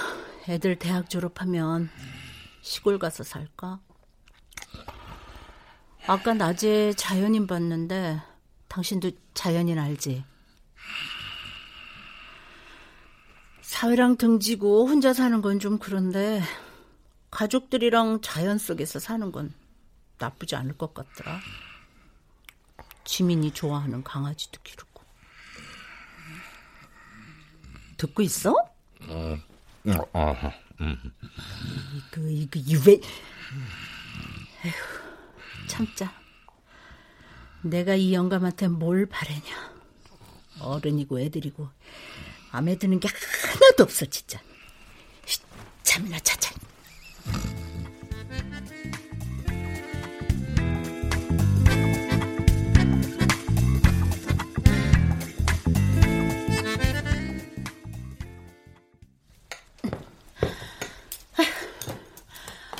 애들 0.48 0.78
대학 0.78 1.10
졸업하면 1.10 1.90
시골 2.62 3.00
가서 3.00 3.24
살까? 3.24 3.80
아까 6.08 6.34
낮에 6.36 6.94
자연인 6.94 7.48
봤는데 7.48 8.22
당신도 8.68 9.12
자연인 9.34 9.80
알지? 9.80 10.24
사회랑 13.80 14.16
등지고 14.16 14.88
혼자 14.88 15.12
사는 15.14 15.42
건 15.42 15.60
좀 15.60 15.78
그런데 15.80 16.42
가족들이랑 17.30 18.22
자연 18.22 18.58
속에서 18.58 19.00
사는 19.00 19.34
건 19.34 19.54
나쁘지 20.18 20.56
않을 20.56 20.78
것 20.78 20.94
같더라. 20.94 21.42
지민이 23.04 23.52
좋아하는 23.52 24.02
강아지도 24.02 24.62
기르고. 24.64 25.04
듣고 27.98 28.22
있어? 28.22 28.56
음, 29.10 29.42
어, 29.88 30.08
어, 30.14 30.36
음. 30.80 30.98
이거 32.14 32.22
이거 32.30 32.60
유배. 32.70 32.94
에휴, 34.64 34.74
참자. 35.68 36.14
내가 37.62 37.96
이 37.96 38.14
영감한테 38.14 38.70
뭘 38.70 39.06
바래냐. 39.06 39.76
어른이고 40.62 41.20
애들이고 41.20 41.68
마음에 42.56 42.78
드는 42.78 43.02
게 43.02 43.10
하나도 43.10 43.84
없어 43.84 44.06
진짜. 44.06 44.39
잠이나 45.84 46.18
자자. 46.20 46.56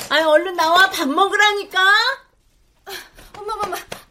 아, 0.09 0.25
얼른 0.25 0.55
나와 0.55 0.89
밥 0.89 1.05
먹으라니까. 1.09 2.24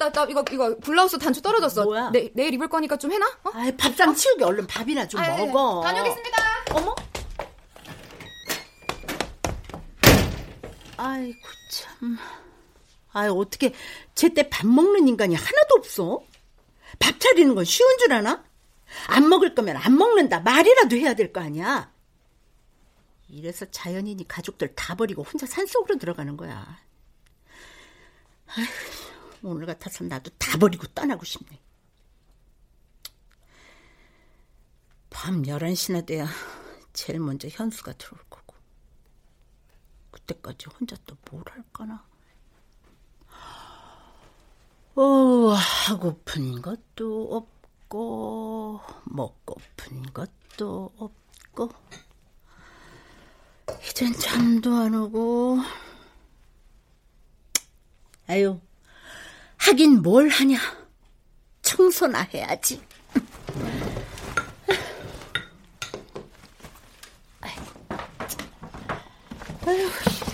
엄마, 0.04 0.12
나, 0.12 0.24
나 0.24 0.30
이거 0.30 0.44
이거 0.52 0.76
블라우스 0.78 1.18
단추 1.18 1.40
떨어졌어. 1.42 1.84
뭐야? 1.84 2.10
내, 2.10 2.30
내일 2.34 2.54
입을 2.54 2.68
거니까 2.68 2.96
좀 2.96 3.12
해놔. 3.12 3.26
어? 3.44 3.50
아, 3.52 3.70
밥상 3.78 4.14
치우게 4.14 4.44
얼른 4.44 4.66
밥이나 4.66 5.06
좀 5.08 5.20
아이, 5.20 5.46
먹어. 5.46 5.82
다녀오겠습니다. 5.82 6.36
어머. 6.72 6.94
아이고 10.96 11.38
참. 11.70 12.18
아이 13.12 13.28
어떻게 13.28 13.72
제때 14.14 14.48
밥 14.48 14.66
먹는 14.66 15.06
인간이 15.08 15.34
하나도 15.34 15.74
없어? 15.78 16.22
밥 16.98 17.18
차리는 17.20 17.54
건 17.54 17.64
쉬운 17.64 17.96
줄 17.98 18.12
아나? 18.12 18.44
안 19.08 19.28
먹을 19.28 19.54
거면 19.54 19.76
안 19.76 19.96
먹는다 19.96 20.40
말이라도 20.40 20.96
해야 20.96 21.14
될 21.14 21.32
거 21.32 21.40
아니야. 21.40 21.92
이래서 23.28 23.66
자연인이 23.70 24.28
가족들 24.28 24.74
다 24.76 24.94
버리고 24.94 25.22
혼자 25.22 25.46
산속으로 25.46 25.98
들어가는 25.98 26.36
거야. 26.36 26.78
아휴, 28.56 28.64
오늘 29.44 29.66
같아서 29.66 30.04
나도 30.04 30.30
다 30.38 30.58
버리고 30.58 30.86
떠나고 30.88 31.24
싶네. 31.24 31.60
밤 35.10 35.42
11시나 35.42 36.04
돼야 36.06 36.26
제일 36.92 37.20
먼저 37.20 37.48
현수가 37.48 37.92
들어올 37.94 38.22
거고. 38.28 38.54
그때까지 40.10 40.66
혼자 40.68 40.96
또 41.06 41.16
뭘 41.30 41.42
할까나. 41.50 42.04
어, 44.96 45.02
하고픈 45.52 46.62
것도 46.62 47.36
없고, 47.36 48.80
먹고픈 49.04 50.02
것도 50.12 50.92
없고. 50.96 51.70
이젠 53.88 54.12
잠도 54.12 54.72
안 54.76 54.94
오고. 54.94 55.58
아유, 58.28 58.60
하긴 59.64 60.02
뭘 60.02 60.28
하냐. 60.28 60.58
청소나 61.62 62.20
해야지. 62.34 62.82
아유, 69.66 69.88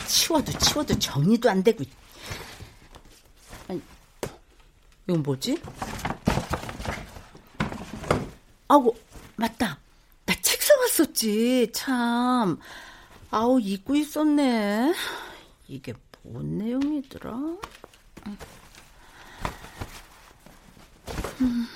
치워도 0.08 0.52
치워도 0.58 0.98
정리도 0.98 1.48
안 1.48 1.62
되고. 1.62 1.84
이건 5.06 5.22
뭐지? 5.22 5.60
아고, 8.68 8.96
맞다. 9.36 9.78
나 10.26 10.34
책 10.42 10.62
사왔었지, 10.62 11.70
참. 11.72 12.58
아우, 13.30 13.60
잊고 13.60 13.94
있었네. 13.96 14.92
이게 15.68 15.94
뭔 16.22 16.58
내용이더라? 16.58 17.32
음. 21.40 21.66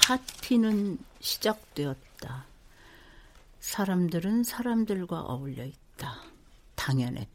파티는 0.00 0.98
시작되었다. 1.20 2.46
사람들은 3.60 4.44
사람들과 4.44 5.20
어울려 5.22 5.64
있다. 5.64 6.22
당연했다. 6.76 7.28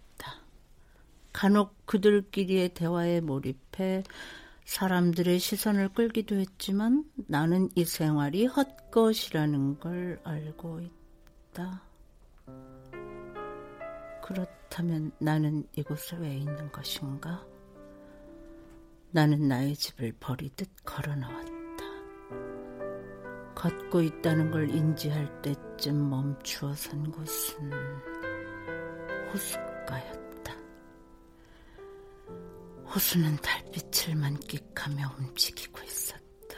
간혹 1.32 1.86
그들끼리의 1.86 2.74
대화에 2.74 3.22
몰입해 3.22 4.04
사람들의 4.66 5.40
시선을 5.40 5.90
끌기도 5.90 6.36
했지만 6.36 7.04
나는 7.28 7.70
이 7.76 7.84
생활이 7.84 8.46
헛것이라는 8.46 9.80
걸 9.80 10.22
알고 10.24 10.82
있다. 11.52 11.84
그렇다면 14.24 15.12
나는 15.20 15.68
이곳에 15.76 16.16
왜 16.18 16.38
있는 16.38 16.72
것인가? 16.72 17.53
나는 19.16 19.48
나의 19.48 19.76
집을 19.76 20.12
버리듯 20.20 20.68
걸어 20.84 21.16
나왔다. 21.16 21.54
걷고 23.54 24.02
있다는 24.02 24.50
걸 24.50 24.68
인지할 24.72 25.40
때쯤 25.44 26.10
멈추어 26.10 26.74
선 26.74 27.12
곳은 27.12 27.72
호숫가였다. 29.32 30.56
호수는 32.88 33.36
달빛을 33.36 34.16
만끽하며 34.16 35.16
움직이고 35.20 35.84
있었다. 35.84 36.58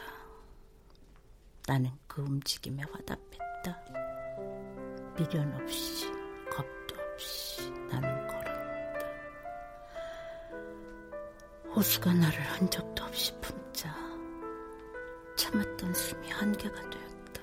나는 1.68 1.92
그 2.08 2.22
움직임에 2.22 2.84
화답했다. 2.84 3.82
미련 5.18 5.54
없이, 5.62 6.10
겁도 6.50 6.96
없이 7.12 7.70
나 7.90 8.00
호수가 11.76 12.14
나를 12.14 12.42
흔적도 12.58 13.04
없이 13.04 13.34
품자 13.42 13.94
참았던 15.36 15.94
숨이 15.94 16.30
한계가 16.30 16.76
되었다. 16.90 17.42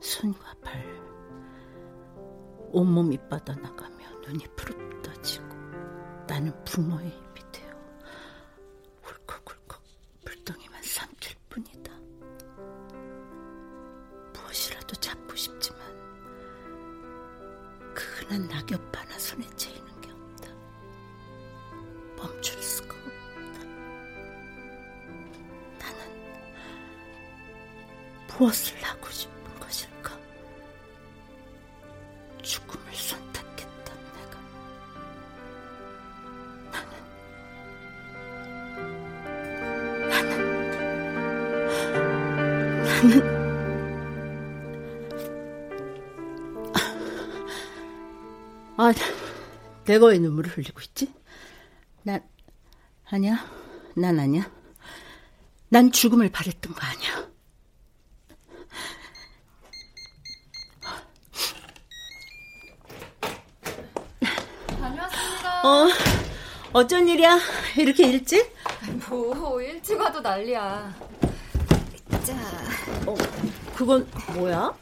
손과 0.00 0.54
발, 0.64 0.84
온몸이 2.72 3.18
뻗어나가며 3.28 4.20
눈이 4.26 4.44
푸릅떠지고 4.56 5.46
나는 6.26 6.52
붕어의 6.64 7.25
내가 49.86 50.06
왜 50.06 50.18
눈물을 50.18 50.50
흘리고 50.56 50.80
있지? 50.80 51.12
난, 52.02 52.22
아니야. 53.08 53.44
난 53.94 54.18
아니야. 54.18 54.50
난 55.68 55.90
죽음을 55.92 56.30
바랬던 56.30 56.74
거 56.74 56.80
아니야. 56.80 57.26
다녀왔습니다. 64.66 65.62
어, 65.66 65.88
어쩐 66.72 67.08
일이야? 67.08 67.38
이렇게 67.78 68.08
일찍? 68.08 68.54
뭐 69.08 69.60
일찍 69.62 69.98
와도 70.00 70.20
난리야. 70.20 70.94
자, 72.24 72.34
어, 73.06 73.14
그건 73.76 74.08
뭐야? 74.34 74.72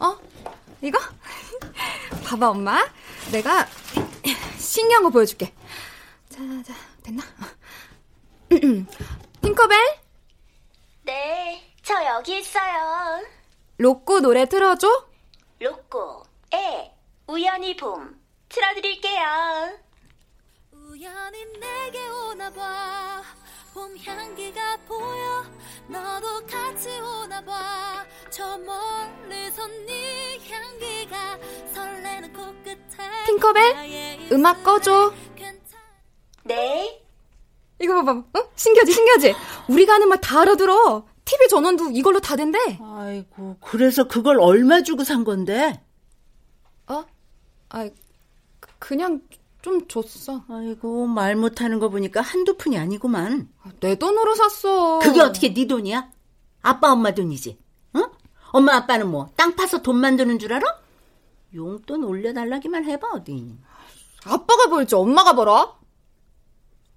어? 0.00 0.18
이거? 0.82 0.98
봐봐 2.24 2.50
엄마. 2.50 2.84
내가 3.32 3.66
신기한 4.70 5.02
거 5.02 5.10
보여줄게. 5.10 5.52
자, 6.28 6.38
자, 6.64 6.72
됐나? 7.02 7.24
팅커벨? 9.42 9.78
네, 11.02 11.74
저 11.82 11.94
여기 12.06 12.38
있어요. 12.38 13.26
로꼬 13.78 14.20
노래 14.20 14.46
틀어줘. 14.46 14.86
로꼬, 15.58 16.22
에, 16.54 16.92
우연히 17.26 17.76
봄. 17.76 18.20
틀어드릴게요. 18.48 19.76
우연히 20.72 21.44
내게 21.58 22.08
오나 22.08 22.48
봐 22.50 23.22
봄 23.72 23.96
향기가 23.98 24.76
보여. 24.88 25.44
너도 25.88 26.44
같이 26.46 26.88
오나 27.00 27.40
봐저 27.44 28.58
멀리서 28.58 29.66
네 29.86 30.38
향기가 30.50 31.38
설레는 31.74 32.32
코끝에 32.32 32.78
팅커벨? 33.26 34.28
음악 34.32 34.62
꺼줘. 34.64 35.12
네? 36.44 37.02
이거 37.80 37.94
봐봐. 38.02 38.10
어? 38.18 38.50
신기하지 38.56 38.92
신기하지? 38.92 39.34
우리가 39.68 39.94
하는 39.94 40.08
말 40.08 40.20
다 40.20 40.40
알아들어. 40.40 41.06
TV 41.24 41.48
전원도 41.48 41.90
이걸로 41.92 42.18
다 42.20 42.34
된대. 42.36 42.58
아이고 42.82 43.56
그래서 43.60 44.04
그걸 44.04 44.40
얼마 44.40 44.82
주고 44.82 45.04
산 45.04 45.22
건데? 45.24 45.80
어? 46.88 47.04
아 47.68 47.88
그냥 48.80 49.20
좀 49.62 49.86
줬어. 49.88 50.42
아이고 50.48 51.06
말 51.06 51.36
못하는 51.36 51.78
거 51.78 51.88
보니까 51.90 52.20
한두 52.22 52.56
푼이 52.56 52.78
아니구만. 52.78 53.48
내 53.80 53.94
돈으로 53.96 54.34
샀어. 54.34 54.98
그게 55.00 55.20
어떻게 55.20 55.52
네 55.52 55.66
돈이야? 55.66 56.10
아빠 56.62 56.92
엄마 56.92 57.12
돈이지. 57.12 57.58
응? 57.96 58.06
엄마 58.52 58.76
아빠는 58.76 59.10
뭐 59.10 59.28
땅 59.36 59.54
파서 59.56 59.82
돈 59.82 59.96
만드는 59.96 60.38
줄 60.38 60.52
알아? 60.54 60.64
용돈 61.54 62.04
올려달라기만 62.04 62.84
해봐 62.84 63.08
어디. 63.14 63.58
아빠가 64.24 64.68
벌지 64.70 64.94
엄마가 64.94 65.34
벌어? 65.34 65.78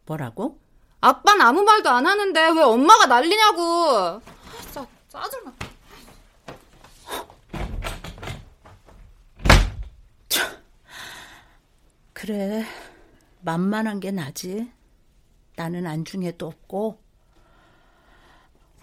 뭐라고? 0.05 0.59
아빠는 1.01 1.41
아무 1.41 1.63
말도 1.63 1.89
안 1.89 2.05
하는데 2.05 2.49
왜 2.51 2.61
엄마가 2.61 3.07
난리냐고. 3.07 4.21
진짜 4.61 4.87
짜증나. 5.09 5.53
그래, 12.23 12.65
만만한 13.41 13.99
게 13.99 14.09
나지. 14.09 14.71
나는 15.57 15.85
안중에도 15.85 16.47
없고. 16.47 16.97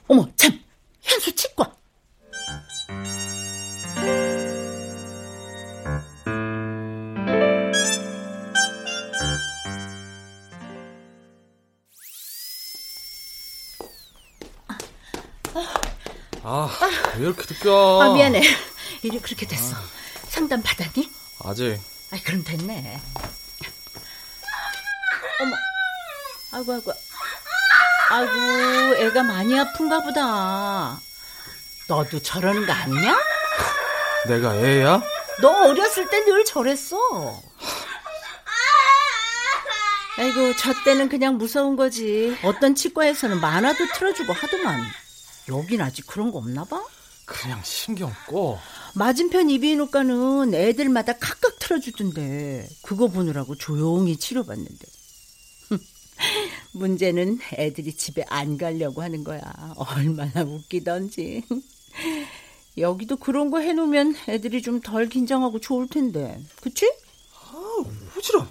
어머, 0.08 0.28
참! 0.36 0.62
현수 1.00 1.34
치과! 1.34 1.74
아, 16.42 16.68
왜 17.16 17.22
이렇게 17.22 17.40
늦게 17.48 17.68
와? 17.70 18.04
아, 18.04 18.12
미안해. 18.12 18.42
일이 19.02 19.18
그렇게 19.18 19.46
됐어. 19.46 19.76
아. 19.76 19.80
상담 20.28 20.62
받았니? 20.62 21.10
아직. 21.42 21.80
아, 22.12 22.18
그럼 22.22 22.44
됐네. 22.44 23.00
어머, 25.40 25.56
아이고, 26.60 26.72
아이고. 26.74 26.92
아이고, 28.10 28.96
애가 28.96 29.22
많이 29.22 29.58
아픈가 29.58 30.00
보다. 30.02 30.98
너도 31.88 32.20
저러는 32.20 32.66
거 32.66 32.72
아니냐? 32.72 33.18
내가 34.28 34.54
애야? 34.56 35.00
너 35.40 35.48
어렸을 35.70 36.08
때 36.08 36.24
늘 36.26 36.44
저랬어. 36.44 36.96
아이고, 40.18 40.54
저 40.58 40.74
때는 40.84 41.08
그냥 41.08 41.38
무서운 41.38 41.76
거지. 41.76 42.36
어떤 42.44 42.74
치과에서는 42.74 43.40
만화도 43.40 43.78
틀어주고 43.94 44.32
하더만. 44.34 44.84
여긴 45.48 45.80
아직 45.80 46.06
그런 46.06 46.30
거 46.30 46.38
없나 46.38 46.64
봐? 46.64 46.82
그냥 47.24 47.60
신경 47.64 48.12
꺼. 48.28 48.60
맞은편 48.94 49.48
이비인후과는 49.50 50.52
애들마다 50.52 51.14
각각 51.14 51.58
틀어주던데 51.60 52.68
그거 52.82 53.06
보느라고 53.06 53.54
조용히 53.56 54.16
치료받는데 54.16 54.86
문제는 56.80 57.38
애들이 57.54 57.92
집에 57.94 58.24
안 58.28 58.56
가려고 58.56 59.02
하는 59.02 59.22
거야 59.22 59.40
얼마나 59.76 60.42
웃기던지 60.42 61.44
여기도 62.78 63.16
그런 63.16 63.50
거 63.50 63.58
해놓으면 63.60 64.16
애들이 64.28 64.62
좀 64.62 64.80
덜 64.80 65.08
긴장하고 65.08 65.60
좋을 65.60 65.88
텐데 65.88 66.40
그치? 66.62 66.90
아 67.52 67.84
오지랖 68.16 68.46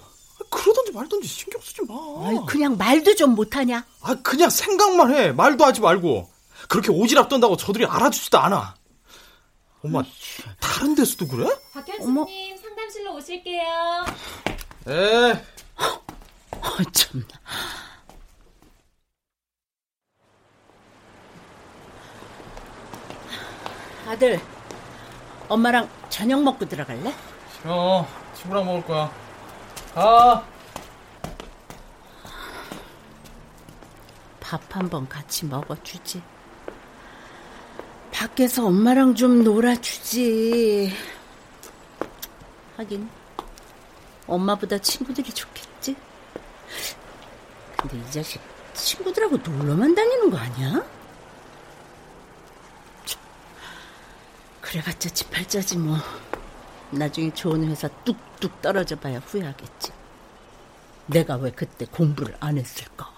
그러던지 0.48 0.92
말던지 0.92 1.26
신경 1.28 1.60
쓰지 1.60 1.82
마 1.88 1.94
아이, 2.28 2.36
그냥 2.46 2.76
말도 2.76 3.14
좀 3.16 3.34
못하냐? 3.34 3.84
아 4.00 4.14
그냥 4.22 4.48
생각만 4.48 5.14
해 5.14 5.32
말도 5.32 5.64
하지 5.64 5.80
말고 5.80 6.28
그렇게 6.68 6.88
오지랖 6.88 7.28
떤다고 7.28 7.56
저들이 7.56 7.84
알아주지도 7.86 8.38
않아 8.38 8.74
엄마, 9.82 10.02
다른 10.60 10.94
데서도 10.94 11.26
그래? 11.26 11.48
박 11.72 11.86
교수님 11.86 12.54
상담실로 12.58 13.14
오실게요. 13.16 14.04
에. 14.88 15.32
어, 16.52 16.82
참. 16.92 17.24
아들, 24.10 24.40
엄마랑 25.48 25.88
저녁 26.08 26.42
먹고 26.42 26.66
들어갈래? 26.66 27.14
어, 27.62 28.04
친구랑 28.34 28.66
먹을 28.66 28.82
거야. 28.82 29.08
가. 29.94 30.44
밥한번 34.40 35.08
같이 35.08 35.46
먹어주지. 35.46 36.20
밖에서 38.12 38.66
엄마랑 38.66 39.14
좀 39.14 39.44
놀아주지. 39.44 40.92
하긴, 42.78 43.08
엄마보다 44.26 44.76
친구들이 44.78 45.32
좋겠지? 45.32 45.94
근데 47.76 47.96
이 47.96 48.10
자식 48.10 48.40
친구들하고 48.74 49.36
놀러만 49.36 49.94
다니는 49.94 50.30
거 50.30 50.36
아니야? 50.36 50.99
그래봤자 54.70 55.08
지팔자지 55.10 55.78
뭐. 55.78 55.96
나중에 56.92 57.34
좋은 57.34 57.68
회사 57.68 57.88
뚝뚝 57.88 58.62
떨어져 58.62 58.94
봐야 58.94 59.18
후회하겠지. 59.18 59.90
내가 61.06 61.34
왜 61.36 61.50
그때 61.50 61.86
공부를 61.86 62.36
안 62.38 62.56
했을까? 62.56 63.10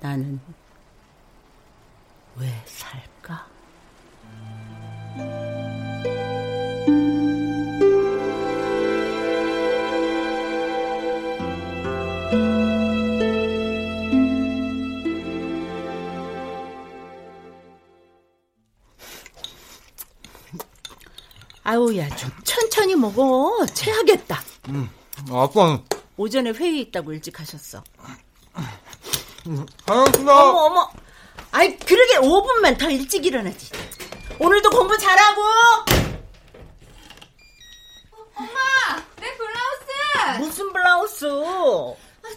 나는 0.00 0.38
아우, 21.94 21.98
야, 21.98 22.08
좀 22.16 22.30
천천히 22.42 22.96
먹어. 22.96 23.64
체하겠다. 23.72 24.42
음, 24.68 24.90
아빠는? 25.30 25.84
오전에 26.16 26.50
회의 26.50 26.80
있다고 26.80 27.12
일찍 27.12 27.38
하셨어. 27.38 27.82
하영수다. 29.86 30.42
어머, 30.42 30.58
어머. 30.64 30.90
아이, 31.52 31.76
그러게 31.78 32.16
5분만 32.16 32.78
더 32.78 32.90
일찍 32.90 33.24
일어나지. 33.24 33.70
오늘도 34.40 34.70
공부 34.70 34.96
잘하고! 34.98 35.42
엄마! 38.34 38.60
내 39.20 39.36
블라우스! 39.36 40.38
무슨 40.40 40.72
블라우스? 40.72 41.26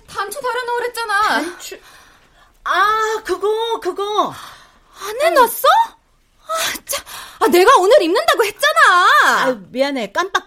단추 0.08 0.40
달아놓으랬잖아. 0.40 1.22
단추. 1.42 1.80
아, 2.64 3.22
그거, 3.24 3.80
그거. 3.80 4.34
안 5.00 5.22
해놨어? 5.22 5.68
아, 6.48 6.54
참. 6.86 7.06
아, 7.40 7.48
내가 7.48 7.78
오늘 7.78 8.02
입는다고 8.02 8.44
했잖아. 8.46 9.08
아, 9.26 9.52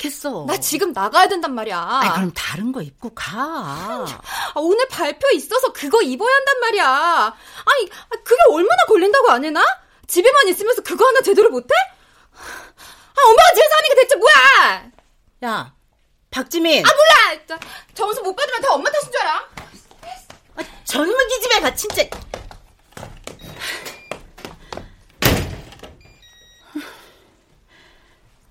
깜빡했어. 0.05 0.45
나 0.47 0.57
지금 0.59 0.93
나가야 0.93 1.29
된단 1.29 1.55
말이야. 1.55 1.79
아, 1.79 2.13
그럼 2.15 2.33
다른 2.35 2.73
거 2.73 2.81
입고 2.83 3.11
가. 3.15 3.35
아, 3.37 4.53
오늘 4.57 4.89
발표 4.89 5.29
있어서 5.35 5.73
그거 5.73 6.01
입어야 6.03 6.33
한단 6.33 6.61
말이야. 6.61 6.87
아니, 6.87 7.89
그게 8.25 8.41
얼마나 8.51 8.85
걸린다고 8.87 9.31
안 9.31 9.45
해나? 9.45 9.63
집에만 10.07 10.49
있으면서 10.49 10.83
그거 10.83 11.07
하나 11.07 11.21
제대로 11.21 11.51
못해? 11.51 11.75
아, 12.33 13.29
엄마가 13.29 13.53
집에서 13.55 13.75
하는 13.75 13.89
게 13.89 13.95
대체 13.97 14.17
뭐야? 14.17 14.91
야, 15.45 15.75
박지민. 16.31 16.85
아, 16.85 16.89
몰라! 16.89 17.59
점수 17.95 18.23
못 18.23 18.35
받으면 18.35 18.61
다 18.63 18.73
엄마 18.73 18.91
탓인 18.91 19.13
줄 19.13 19.21
알아? 19.21 19.49
아, 20.57 20.63
젊은이 20.85 21.41
집에 21.41 21.61
가, 21.61 21.75
진짜. 21.75 22.03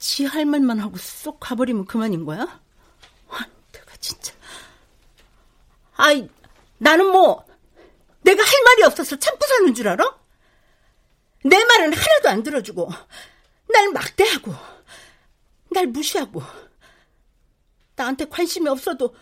지 0.10 0.26
할 0.26 0.44
말만 0.46 0.80
하고 0.80 0.98
쏙 0.98 1.40
가버리면 1.40 1.86
그만인 1.86 2.26
거야? 2.26 2.42
아, 3.30 3.46
내가 3.72 3.96
진짜. 4.00 4.34
아이, 5.96 6.28
나는 6.80 7.12
뭐, 7.12 7.46
내가 8.22 8.44
할 8.44 8.64
말이 8.64 8.84
없어서 8.84 9.18
참고 9.20 9.46
사는 9.46 9.72
줄 9.76 9.88
알아? 9.88 10.18
내 11.46 11.64
말은 11.64 11.94
하나도 11.94 12.30
안 12.30 12.42
들어주고, 12.42 12.90
날 13.72 13.90
막대하고, 13.90 14.54
날 15.72 15.86
무시하고. 15.88 16.42
나한테 17.96 18.26
관심이 18.26 18.68
없어도 18.68 19.16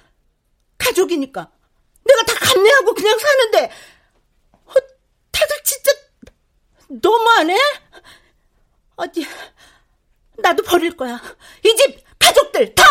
가족이니까 0.78 1.52
내가 2.06 2.24
다 2.24 2.34
감내하고 2.40 2.94
그냥 2.94 3.18
사는데 3.18 3.72
어, 4.52 4.74
다들 5.32 5.64
진짜 5.64 5.92
너무하네? 6.88 7.58
어디 8.98 9.26
나도 10.38 10.64
버릴 10.64 10.96
거야. 10.96 11.20
이 11.64 11.76
집 11.76 12.04
가족들 12.20 12.74
다! 12.76 12.84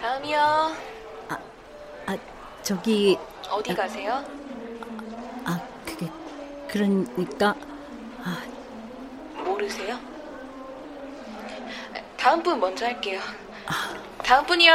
다음이요. 0.00 0.38
아, 1.28 2.16
저기 2.62 3.18
어디 3.50 3.74
가세요? 3.74 4.24
아, 5.44 5.60
그게 5.84 6.08
그러니까 6.68 7.54
모르세요? 9.44 9.98
다음 12.26 12.42
분 12.42 12.58
먼저 12.58 12.84
할게요. 12.86 13.20
다음 14.24 14.44
분이요. 14.46 14.74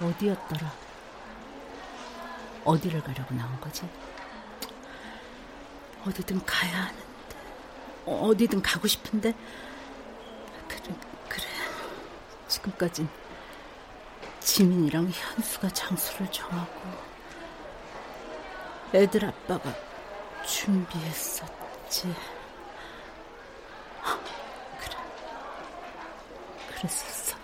어디였더라? 0.00 0.72
어디를 2.64 3.00
가려고 3.04 3.32
나온 3.32 3.60
거지? 3.60 3.88
어디든 6.04 6.44
가야 6.44 6.86
하는데, 6.86 7.04
어, 8.06 8.26
어디든 8.26 8.60
가고 8.60 8.88
싶은데, 8.88 9.32
그래, 10.66 10.96
그래. 11.28 11.44
지금까진 12.48 13.08
지민이랑 14.44 15.10
현수가 15.10 15.68
장소를 15.70 16.30
정하고, 16.30 16.80
애들 18.94 19.24
아빠가 19.24 19.72
준비했었지. 20.44 22.14
아, 24.02 24.18
그래. 24.78 24.96
그랬었어. 26.74 27.36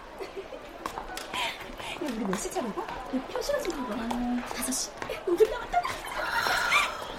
우리 2.00 2.12
몇 2.24 2.36
시차라고? 2.36 2.86
표시가 3.32 3.62
좀 3.62 3.88
봐봐. 3.88 4.08
다섯 4.54 4.72
시. 4.72 4.90
우리 5.26 5.50
나왔다. 5.50 5.80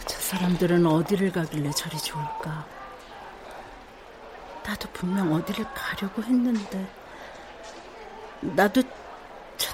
저 0.05 0.19
사람들은 0.19 0.85
어디를 0.85 1.31
가길래 1.31 1.71
저리 1.71 1.97
좋을까? 1.97 2.65
나도 4.63 4.89
분명 4.91 5.33
어디를 5.33 5.65
가려고 5.73 6.21
했는데, 6.21 6.87
나도 8.41 8.83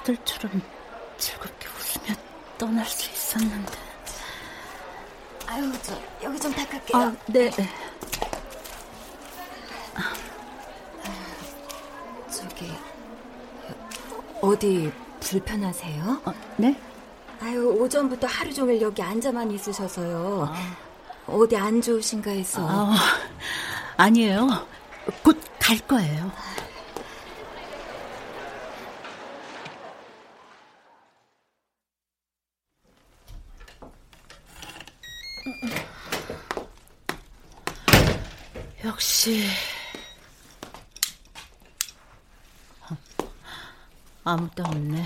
저들처럼 0.06 0.62
즐겁게 1.18 1.66
웃으며 1.66 2.16
떠날 2.56 2.86
수 2.86 3.10
있었는데. 3.10 3.72
아유, 5.48 5.72
저 5.82 5.98
여기 6.22 6.38
좀 6.38 6.52
닦을게요. 6.54 7.02
아, 7.02 7.16
네. 7.26 7.50
저기 12.30 12.72
어디 14.40 14.92
불편하세요? 15.20 16.22
네? 16.58 16.80
아유, 17.40 17.68
오전부터 17.80 18.28
하루 18.28 18.54
종일 18.54 18.80
여기 18.80 19.02
앉아만 19.02 19.50
있으셔서요. 19.50 20.52
어디 21.26 21.56
안 21.56 21.82
좋으신가 21.82 22.30
해서. 22.30 22.64
아, 22.68 22.96
아니에요. 23.96 24.66
곧 25.24 25.36
갈 25.66 25.76
거예요. 25.80 26.30
역시 39.26 39.42
아무도 44.22 44.62
없네. 44.62 45.04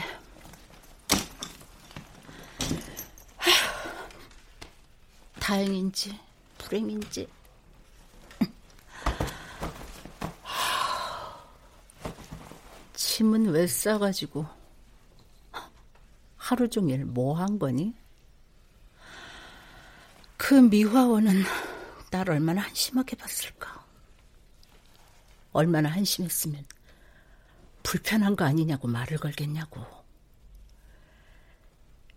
다행인지 5.40 6.20
불행인지 6.58 7.26
짐은 12.94 13.46
왜 13.48 13.66
싸가지고 13.66 14.46
하루 16.36 16.68
종일 16.68 17.06
뭐 17.06 17.38
한 17.38 17.58
거니? 17.58 17.94
그 20.36 20.54
미화원은 20.54 21.42
날 22.10 22.28
얼마나 22.28 22.60
한심하게 22.62 23.16
봤을까? 23.16 23.79
얼마나 25.52 25.88
한심했으면 25.90 26.64
불편한 27.82 28.36
거 28.36 28.44
아니냐고 28.44 28.88
말을 28.88 29.18
걸겠냐고. 29.18 29.84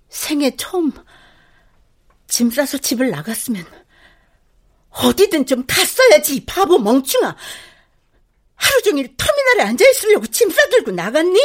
생애 0.09 0.55
처음 0.55 0.91
짐 2.27 2.51
싸서 2.51 2.77
집을 2.77 3.09
나갔으면 3.09 3.65
어디든 4.89 5.45
좀 5.47 5.65
갔어야지, 5.65 6.35
이 6.35 6.45
바보 6.45 6.77
멍충아. 6.77 7.35
하루 8.55 8.81
종일 8.83 9.15
터미널에 9.17 9.63
앉아 9.63 9.89
있으려고 9.89 10.27
짐 10.27 10.49
싸들고 10.49 10.91
나갔니? 10.91 11.39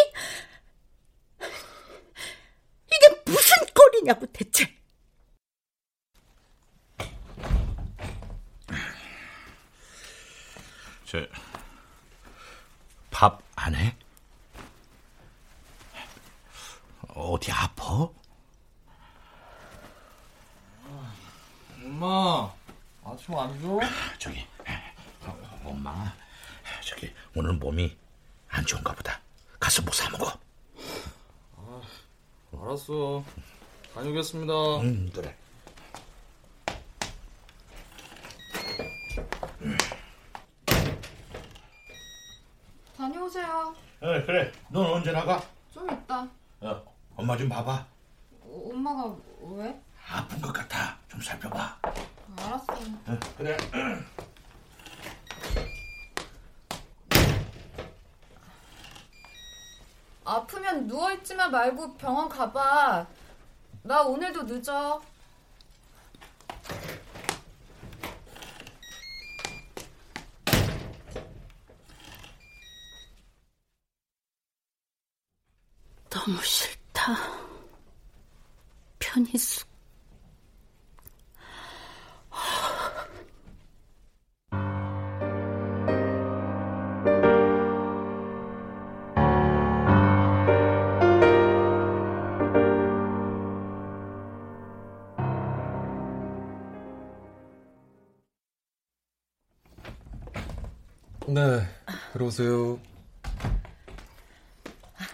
이게 2.87 3.23
무슨 3.25 3.57
꼴이냐고, 3.75 4.27
대체. 4.33 4.77
저, 11.07 11.27
밥 11.31 11.48
안 13.59 13.75
해? 13.75 13.97
어디 17.09 17.51
아파? 17.51 18.09
엄마, 21.83 22.53
아침 23.05 23.35
안 23.37 23.61
줘? 23.61 23.81
저기, 24.19 24.47
어, 25.25 25.61
엄마, 25.65 26.13
저기, 26.85 27.13
오늘 27.35 27.55
몸이 27.55 27.97
안 28.49 28.65
좋은가 28.65 28.93
보다. 28.95 29.21
가서 29.59 29.83
뭐 29.83 29.93
사 29.93 30.09
먹어. 30.11 30.33
알았어. 32.53 33.25
다녀오겠습니다. 33.95 34.53
응, 34.83 35.11
그래. 35.13 35.37
다녀오세요. 42.99 43.73
어, 44.01 44.07
그래. 44.27 44.51
넌 44.71 44.85
언제 44.85 45.13
나가? 45.13 45.41
좀 45.73 45.89
있다. 45.89 46.27
어, 46.63 46.83
엄마 47.15 47.37
좀 47.37 47.49
봐봐. 47.49 47.87
어, 48.41 48.71
엄마가 48.73 49.15
왜? 49.53 49.81
아픈 50.11 50.41
것 50.41 50.53
같아. 50.53 50.99
좀 51.07 51.21
살펴봐. 51.21 51.79
알았어. 52.37 52.73
어, 52.73 53.19
그래. 53.37 53.57
아프면 60.25 60.89
누워있지만 60.89 61.53
말고 61.53 61.97
병원 61.97 62.29
가봐. 62.29 63.07
나 63.85 64.03
오늘도 64.03 64.43
늦어. 64.43 65.01
너무 76.29 76.43
싫다. 76.43 77.17
편히 78.99 79.39
쑥. 79.39 79.67
네, 101.27 101.67
들어오세요. 102.13 102.79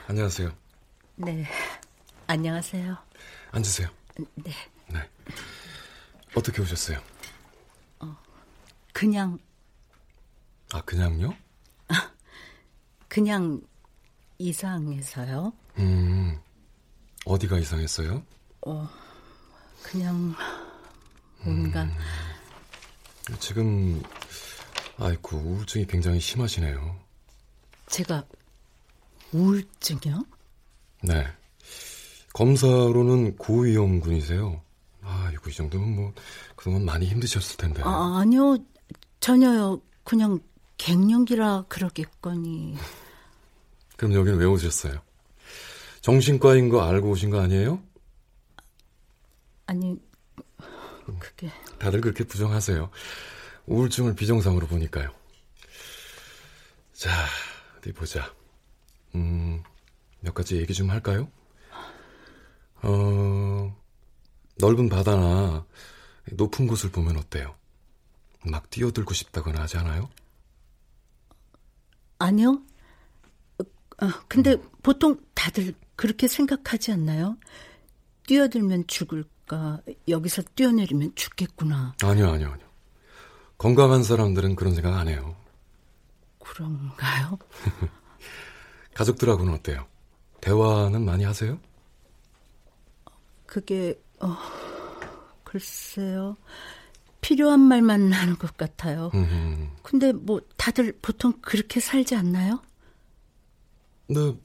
안녕하세요. 0.09 0.64
네. 1.17 1.47
안녕하세요. 2.27 2.97
앉으세요. 3.53 3.89
네. 4.37 5.11
어떻게 6.35 6.61
오셨어요? 6.61 7.01
그냥 8.93 9.39
아, 10.73 10.81
그냥요? 10.83 11.37
그냥 13.09 13.61
이상해서요. 14.39 15.53
음, 15.79 16.41
어디가 17.25 17.59
이상했어요? 17.59 18.25
어, 18.67 18.89
그냥 19.83 20.35
뭔가 21.43 21.85
음, 21.85 21.97
지금 23.39 24.03
아이고 24.99 25.37
우울증이 25.37 25.87
굉장히 25.87 26.19
심하시네요. 26.19 26.99
제가 27.87 28.25
우울증이요? 29.33 30.25
네. 31.05 31.27
검사로는 32.33 33.37
고위험군이세요. 33.37 34.61
아이고 35.03 35.51
이 35.51 35.53
정도면 35.53 35.95
뭐 35.95 36.15
그동안 36.57 36.85
많이 36.85 37.07
힘드셨을 37.07 37.57
텐데. 37.59 37.83
아, 37.85 38.19
아니요. 38.21 38.57
전혀요. 39.21 39.81
그냥 40.03 40.41
갱년기라 40.79 41.67
그러겠거니. 41.69 42.77
그럼 43.97 44.15
여기는 44.15 44.39
왜 44.39 44.47
오셨어요? 44.47 45.01
정신과인 46.01 46.69
거 46.69 46.83
알고 46.83 47.11
오신 47.11 47.31
거 47.31 47.41
아니에요? 47.41 47.81
아니 49.67 49.97
그게 51.19 51.51
다들 51.79 52.01
그렇게 52.01 52.25
부정하세요. 52.25 52.91
우울증을 53.67 54.15
비정상으로 54.15 54.67
보니까요. 54.67 55.11
자, 56.93 57.11
어디 57.79 57.93
보자. 57.93 58.31
음, 59.15 59.63
몇 60.25 60.33
가지 60.33 60.57
얘기 60.57 60.73
좀 60.73 60.91
할까요? 60.91 61.31
어, 62.83 63.77
넓은 64.59 64.89
바다나 64.89 65.67
높은 66.33 66.67
곳을 66.67 66.91
보면 66.91 67.19
어때요? 67.19 67.55
막 68.47 68.69
뛰어들고 68.71 69.13
싶다거나 69.13 69.61
하지 69.63 69.77
않아요? 69.77 70.09
아니요. 72.19 72.63
어, 73.59 74.09
근데 74.27 74.57
보통 74.83 75.21
다들 75.35 75.75
그렇게 75.95 76.27
생각하지 76.27 76.93
않나요? 76.93 77.37
뛰어들면 78.27 78.87
죽을까? 78.87 79.83
여기서 80.09 80.43
뛰어내리면 80.55 81.15
죽겠구나. 81.15 81.95
아니요, 82.03 82.31
아니요, 82.31 82.51
아니요. 82.51 82.67
건강한 83.59 84.03
사람들은 84.03 84.57
그런 84.57 84.75
생각 84.75 84.97
안 84.97 85.09
해요. 85.09 85.37
그런가요? 86.39 87.39
가족들하고는 88.95 89.53
어때요? 89.53 89.87
대화는 90.45 91.03
많이 91.07 91.25
하세요? 91.25 91.59
그게 93.47 93.99
어, 94.21 94.37
글쎄요. 95.43 96.37
필요한 97.23 97.61
말만 97.61 98.13
하는 98.13 98.37
것 98.37 98.55
같아요. 98.59 99.11
음, 99.15 99.71
근데 99.83 100.13
뭐 100.13 100.41
다들 100.59 100.99
보통 101.01 101.33
그렇게 101.41 101.81
살지 101.81 102.15
않나요? 102.15 102.61
네, 104.07 104.37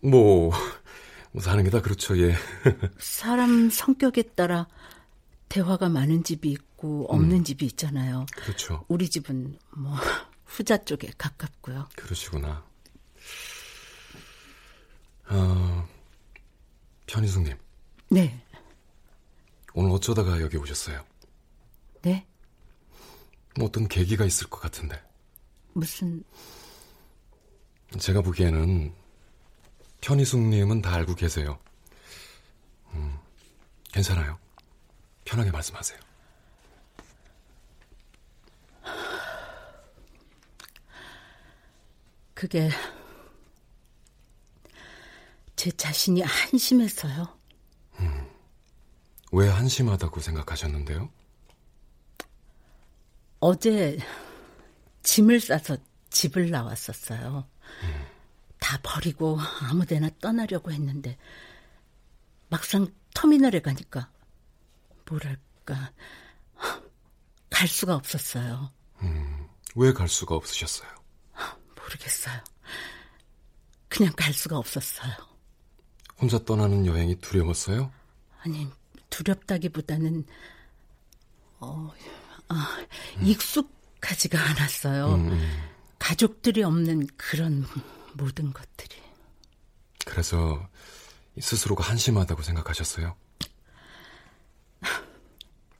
뭐, 0.00 0.50
뭐 1.32 1.42
사는 1.42 1.62
게 1.62 1.68
다 1.70 1.82
그렇죠, 1.82 2.16
예. 2.18 2.34
사람 2.98 3.68
성격에 3.68 4.22
따라 4.22 4.66
대화가 5.50 5.90
많은 5.90 6.24
집이 6.24 6.50
있고 6.50 7.04
없는 7.10 7.36
음. 7.38 7.44
집이 7.44 7.66
있잖아요. 7.66 8.24
그렇죠. 8.34 8.84
우리 8.88 9.10
집은 9.10 9.58
뭐 9.76 9.92
후자 10.46 10.78
쪽에 10.78 11.10
가깝고요. 11.18 11.86
그러시구나. 11.96 12.64
아, 15.28 15.86
편희숙님, 17.06 17.56
네, 18.10 18.40
오늘 19.74 19.90
어쩌다가 19.90 20.40
여기 20.40 20.56
오셨어요? 20.56 21.04
네. 22.02 22.26
뭐 23.58 23.66
어떤 23.66 23.88
계기가 23.88 24.24
있을 24.24 24.48
것 24.48 24.60
같은데. 24.60 25.02
무슨 25.72 26.22
제가 27.98 28.22
보기에는 28.22 28.94
편희숙님은 30.00 30.82
다 30.82 30.94
알고 30.94 31.14
계세요. 31.14 31.58
음, 32.94 33.18
괜찮아요. 33.92 34.38
편하게 35.24 35.50
말씀하세요. 35.50 35.98
그게 42.34 42.68
제 45.56 45.70
자신이 45.72 46.22
한심해서요. 46.22 47.36
왜 49.32 49.48
한심하다고 49.48 50.20
생각하셨는데요? 50.20 51.10
어제 53.40 53.98
짐을 55.02 55.40
싸서 55.40 55.76
집을 56.10 56.50
나왔었어요. 56.50 57.48
다 58.60 58.78
버리고 58.82 59.38
아무 59.62 59.84
데나 59.84 60.08
떠나려고 60.20 60.72
했는데 60.72 61.18
막상 62.48 62.86
터미널에 63.14 63.60
가니까 63.60 64.10
뭐랄까 65.08 65.92
갈 67.50 67.68
수가 67.68 67.94
없었어요. 67.96 68.72
음, 69.02 69.48
왜 69.74 69.92
갈 69.92 70.08
수가 70.08 70.34
없으셨어요? 70.36 70.88
모르겠어요. 71.76 72.40
그냥 73.88 74.12
갈 74.16 74.32
수가 74.32 74.56
없었어요. 74.58 75.12
혼자 76.20 76.38
떠나는 76.44 76.86
여행이 76.86 77.16
두려웠어요? 77.20 77.90
아니 78.42 78.68
두렵다기보다는 79.10 80.24
어, 81.60 81.92
아, 82.48 82.86
익숙하지가 83.22 84.38
않았어요. 84.40 85.14
음, 85.14 85.32
음. 85.32 85.62
가족들이 85.98 86.62
없는 86.62 87.06
그런 87.16 87.66
모든 88.14 88.52
것들이. 88.52 88.96
그래서 90.04 90.68
스스로가 91.40 91.84
한심하다고 91.84 92.42
생각하셨어요? 92.42 93.16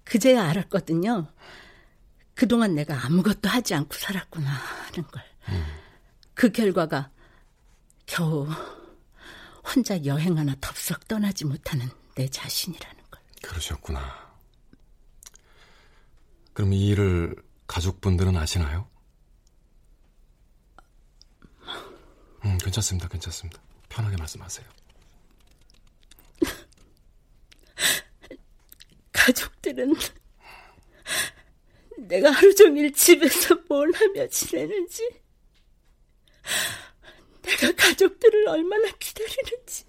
그제야 0.05 0.45
알았거든요. 0.49 1.28
그동안 2.34 2.74
내가 2.74 3.05
아무것도 3.07 3.49
하지 3.49 3.74
않고 3.74 3.95
살았구나 3.95 4.49
하는 4.51 5.07
걸. 5.11 5.22
그 6.34 6.53
결과가 6.53 7.11
겨우 8.05 8.47
혼자 9.67 10.05
여행 10.05 10.39
하나 10.39 10.55
덥석 10.61 11.09
떠나지 11.09 11.45
못하는 11.45 11.89
내 12.14 12.29
자신이라는 12.29 13.03
걸. 13.11 13.21
그러셨구나. 13.43 14.27
그럼 16.53 16.73
이 16.73 16.89
일을 16.89 17.35
가족분들은 17.67 18.37
아시나요? 18.37 18.89
음, 22.45 22.59
괜찮습니다, 22.59 23.09
괜찮습니다. 23.09 23.61
편하게 23.89 24.17
말씀하세요. 24.17 24.67
가족들은 29.12 29.95
내가 31.99 32.31
하루 32.31 32.55
종일 32.55 32.93
집에서 32.93 33.57
뭘 33.69 33.93
하며 33.93 34.29
지내는지, 34.29 35.09
내가 37.67 37.75
가족들을 37.77 38.49
얼마나 38.49 38.89
기다리는지, 38.99 39.85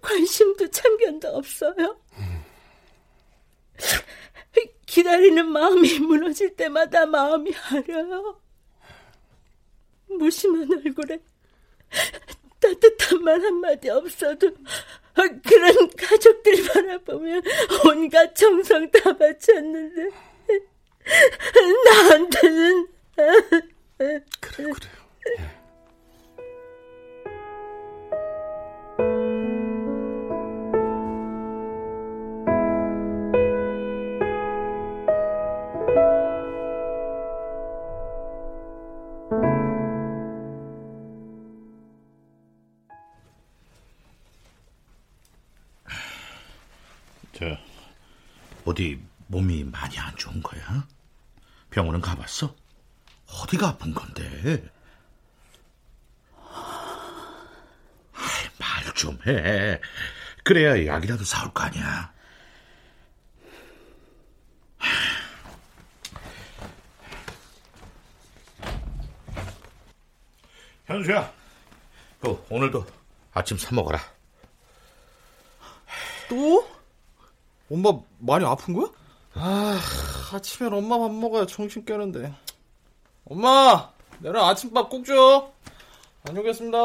관심도 0.00 0.68
참견도 0.70 1.28
없어요. 1.28 2.00
기다리는 4.86 5.46
마음이 5.48 5.98
무너질 6.00 6.54
때마다 6.54 7.06
마음이 7.06 7.52
아려요. 7.70 8.40
무심한 10.06 10.68
얼굴에 10.72 11.18
따뜻한 12.60 13.22
말 13.22 13.40
한마디 13.40 13.90
없어도 13.90 14.50
그런 15.44 15.90
가족들 15.90 16.64
바라보면 16.68 17.42
온갖 17.86 18.34
정성 18.34 18.88
다 18.90 19.16
바쳤는데 19.16 20.10
나한테는 21.84 22.88
그래 23.16 24.24
그래요. 24.40 24.74
저 24.80 24.88
어디 48.74 49.00
몸이 49.28 49.62
많이 49.62 49.96
안 50.00 50.16
좋은 50.16 50.42
거야? 50.42 50.84
병원은 51.70 52.00
가봤어? 52.00 52.56
어디가 53.42 53.68
아픈 53.68 53.94
건데? 53.94 54.68
말 58.58 58.94
좀 58.94 59.18
해. 59.26 59.80
그래야 60.44 60.86
약이라도 60.86 61.24
사올 61.24 61.52
거 61.52 61.62
아니야. 61.64 62.12
현수야, 70.86 71.32
그 72.20 72.44
오늘도 72.50 72.86
아침 73.32 73.56
사 73.56 73.74
먹어라. 73.74 73.98
또? 76.28 76.68
엄마 77.70 77.92
많이 78.18 78.44
아픈 78.44 78.74
거야? 78.74 78.86
아, 79.34 79.80
아침엔 80.32 80.72
엄마 80.72 80.98
밥 80.98 81.10
먹어야 81.12 81.46
정신 81.46 81.84
깨는데. 81.84 82.32
엄마, 83.26 83.90
내일 84.18 84.36
아침밥 84.36 84.90
꼭 84.90 85.04
줘. 85.04 85.50
다녀오겠습니다. 86.24 86.78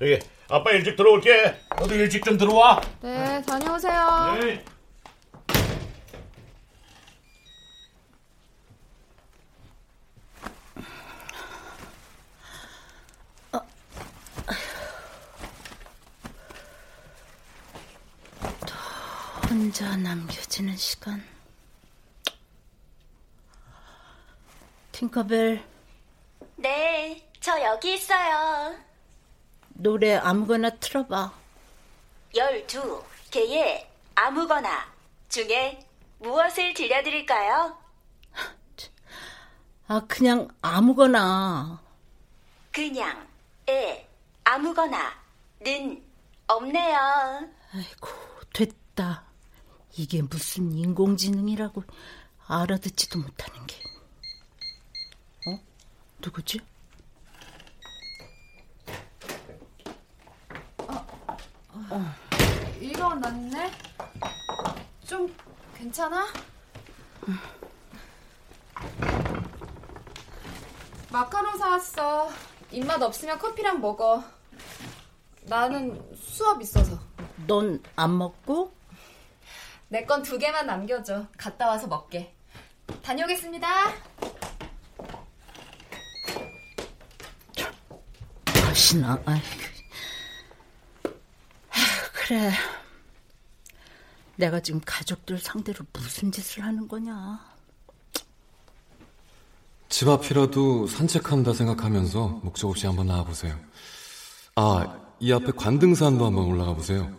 여기 0.00 0.18
아빠 0.48 0.70
일찍 0.72 0.96
들어올게. 0.96 1.56
너도 1.78 1.94
일찍 1.94 2.24
좀 2.24 2.36
들어와. 2.36 2.80
네, 3.00 3.40
다녀오세요. 3.42 4.38
네. 4.40 4.64
혼자 19.72 19.96
남겨지는 19.96 20.76
시간. 20.76 21.24
팅커벨, 24.92 25.64
네, 26.56 27.26
저 27.40 27.58
여기 27.62 27.94
있어요. 27.94 28.76
노래 29.70 30.16
아무거나 30.16 30.68
틀어봐. 30.76 31.32
12개의 32.34 33.86
아무거나 34.14 34.92
중에 35.30 35.82
무엇을 36.18 36.74
들려드릴까요? 36.74 37.74
아, 39.88 40.02
그냥 40.06 40.48
아무거나. 40.60 41.80
그냥, 42.72 43.26
에, 43.70 44.06
아무거나 44.44 45.18
는 45.60 46.04
없네요. 46.46 47.48
아이고, 47.72 48.08
됐다. 48.52 49.31
이게 49.96 50.22
무슨 50.22 50.72
인공지능이라고 50.72 51.84
알아듣지도 52.46 53.18
못하는 53.18 53.66
게. 53.66 53.76
어? 55.48 55.58
누구지? 56.20 56.60
어, 61.90 62.14
일어났네? 62.80 63.70
좀 65.06 65.34
괜찮아? 65.74 66.26
마카롱 71.10 71.58
사왔어. 71.58 72.30
입맛 72.70 73.02
없으면 73.02 73.38
커피랑 73.38 73.80
먹어. 73.80 74.24
나는 75.42 76.00
수업 76.16 76.62
있어서. 76.62 76.98
넌 77.46 77.82
안 77.96 78.16
먹고? 78.16 78.72
내 79.92 80.06
건 80.06 80.22
두 80.22 80.38
개만 80.38 80.66
남겨줘. 80.66 81.26
갔다 81.36 81.66
와서 81.68 81.86
먹게. 81.86 82.34
다녀오겠습니다. 83.02 83.92
다시나. 88.44 89.20
아이고. 89.26 89.44
아휴, 91.04 92.12
그래. 92.14 92.52
내가 94.36 94.60
지금 94.60 94.80
가족들 94.84 95.38
상대로 95.38 95.84
무슨 95.92 96.32
짓을 96.32 96.64
하는 96.64 96.88
거냐. 96.88 97.38
집 99.90 100.08
앞이라도 100.08 100.86
산책한다 100.86 101.52
생각하면서 101.52 102.40
목적 102.42 102.70
없이 102.70 102.86
한번 102.86 103.08
나와보세요. 103.08 103.58
아, 104.56 105.00
이 105.20 105.30
앞에 105.34 105.52
관등산도 105.54 106.24
한번 106.24 106.44
올라가 106.46 106.72
보세요. 106.74 107.14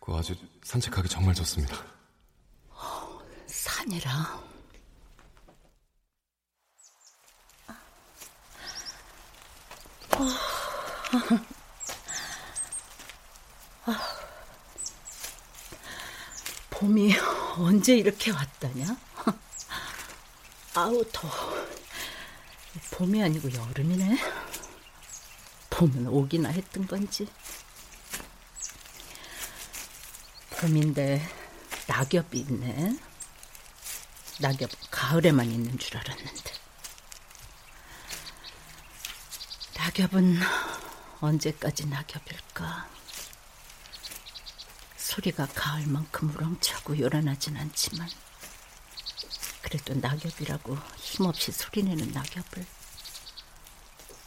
그거 0.00 0.18
아주 0.18 0.34
산책하기 0.64 1.08
정말 1.08 1.34
좋습니다. 1.34 1.93
산이라. 3.84 4.44
아, 13.86 14.16
봄이 16.70 17.14
언제 17.58 17.96
이렇게 17.96 18.30
왔다냐? 18.30 18.96
아우 20.74 21.04
더워. 21.12 21.32
봄이 22.92 23.22
아니고 23.22 23.52
여름이네. 23.52 24.18
봄은 25.70 26.06
오기나 26.06 26.48
했던 26.48 26.86
건지. 26.86 27.28
봄인데 30.58 31.20
낙엽이 31.86 32.38
있네. 32.38 32.96
낙엽 34.40 34.70
가을에만 34.90 35.46
있는 35.50 35.78
줄 35.78 35.96
알았는데. 35.96 36.52
낙엽은 39.76 40.40
언제까지 41.20 41.86
낙엽일까? 41.86 42.88
소리가 44.96 45.46
가을만큼 45.54 46.30
우렁차고 46.34 46.98
요란하진 46.98 47.56
않지만 47.56 48.08
그래도 49.62 49.94
낙엽이라고 49.94 50.76
힘없이 50.96 51.52
소리내는 51.52 52.10
낙엽을 52.12 52.66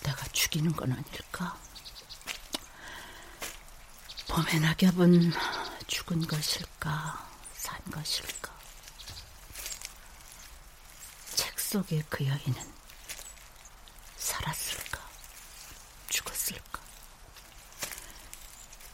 내가 0.03 0.28
죽이는 0.32 0.72
건 0.74 0.93
아닐까? 0.93 1.60
봄의 4.30 4.60
낙엽은 4.62 5.34
죽은 5.88 6.26
것일까? 6.28 7.28
산 7.53 7.80
것일까? 7.91 8.55
책 11.36 11.57
속의 11.68 12.05
그 12.07 12.26
여인은 12.26 12.74
살았을까? 14.15 15.01
죽었을까? 16.07 16.82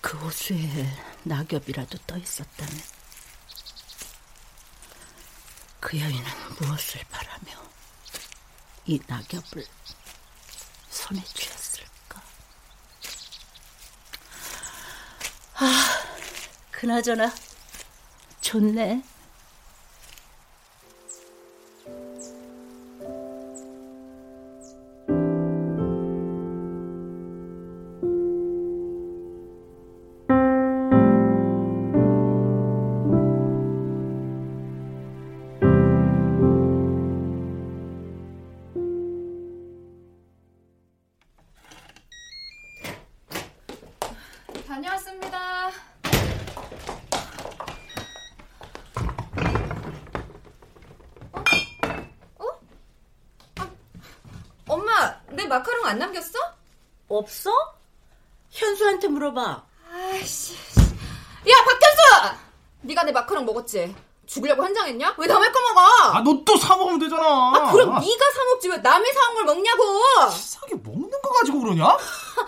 그 0.01 0.17
호수에 0.17 0.57
낙엽이라도 1.21 1.99
떠 2.07 2.17
있었다면 2.17 2.81
그 5.79 5.99
여인은 5.99 6.25
무엇을 6.59 7.03
바라며 7.11 7.63
이 8.87 8.99
낙엽을 9.05 9.67
손에 10.89 11.23
쥐었을까? 11.25 12.23
아, 15.57 16.03
그나저나 16.71 17.31
좋네. 18.41 19.12
물어봐. 59.33 59.63
아이씨. 59.91 60.53
야, 60.53 61.55
박현수! 61.65 62.37
네가 62.81 63.03
내 63.03 63.11
마카롱 63.11 63.45
먹었지? 63.45 63.93
죽으려고 64.25 64.63
환장했냐? 64.63 65.15
왜 65.17 65.27
남의 65.27 65.51
거 65.51 65.59
먹어? 65.59 65.81
아, 65.81 66.21
너 66.21 66.45
또 66.45 66.55
사 66.57 66.75
먹으면 66.77 66.99
되잖아. 66.99 67.21
아, 67.23 67.71
그럼 67.71 67.99
네가 67.99 68.31
사 68.31 68.43
먹지 68.45 68.69
왜 68.69 68.77
남의 68.77 69.13
사온 69.13 69.35
걸 69.35 69.43
먹냐고? 69.45 69.83
치사하게 70.31 70.75
먹는 70.75 71.09
거 71.21 71.29
가지고 71.29 71.59
그러냐? 71.61 71.97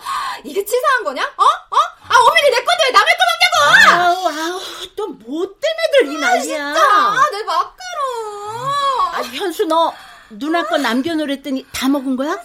이게 0.44 0.64
치사한 0.64 1.04
거냐? 1.04 1.22
어? 1.22 1.42
어? 1.44 1.76
아, 2.08 2.18
어머니 2.18 2.50
내 2.50 2.56
건데 2.64 2.84
왜 2.86 2.90
남의 2.92 3.14
거 3.16 3.24
먹냐고! 3.28 4.02
아우, 4.02 4.28
아우, 4.28 4.60
또 4.96 5.06
못된 5.08 5.60
애들 5.88 6.12
이 6.12 6.18
난리야. 6.18 6.42
진짜, 6.42 6.80
아, 6.82 7.30
내 7.30 7.42
마카롱. 7.44 7.74
아, 9.12 9.20
현수 9.34 9.64
너 9.66 9.92
누나 10.30 10.62
거 10.66 10.78
남겨놓으랬더니 10.78 11.66
다 11.72 11.88
먹은 11.88 12.16
거야? 12.16 12.38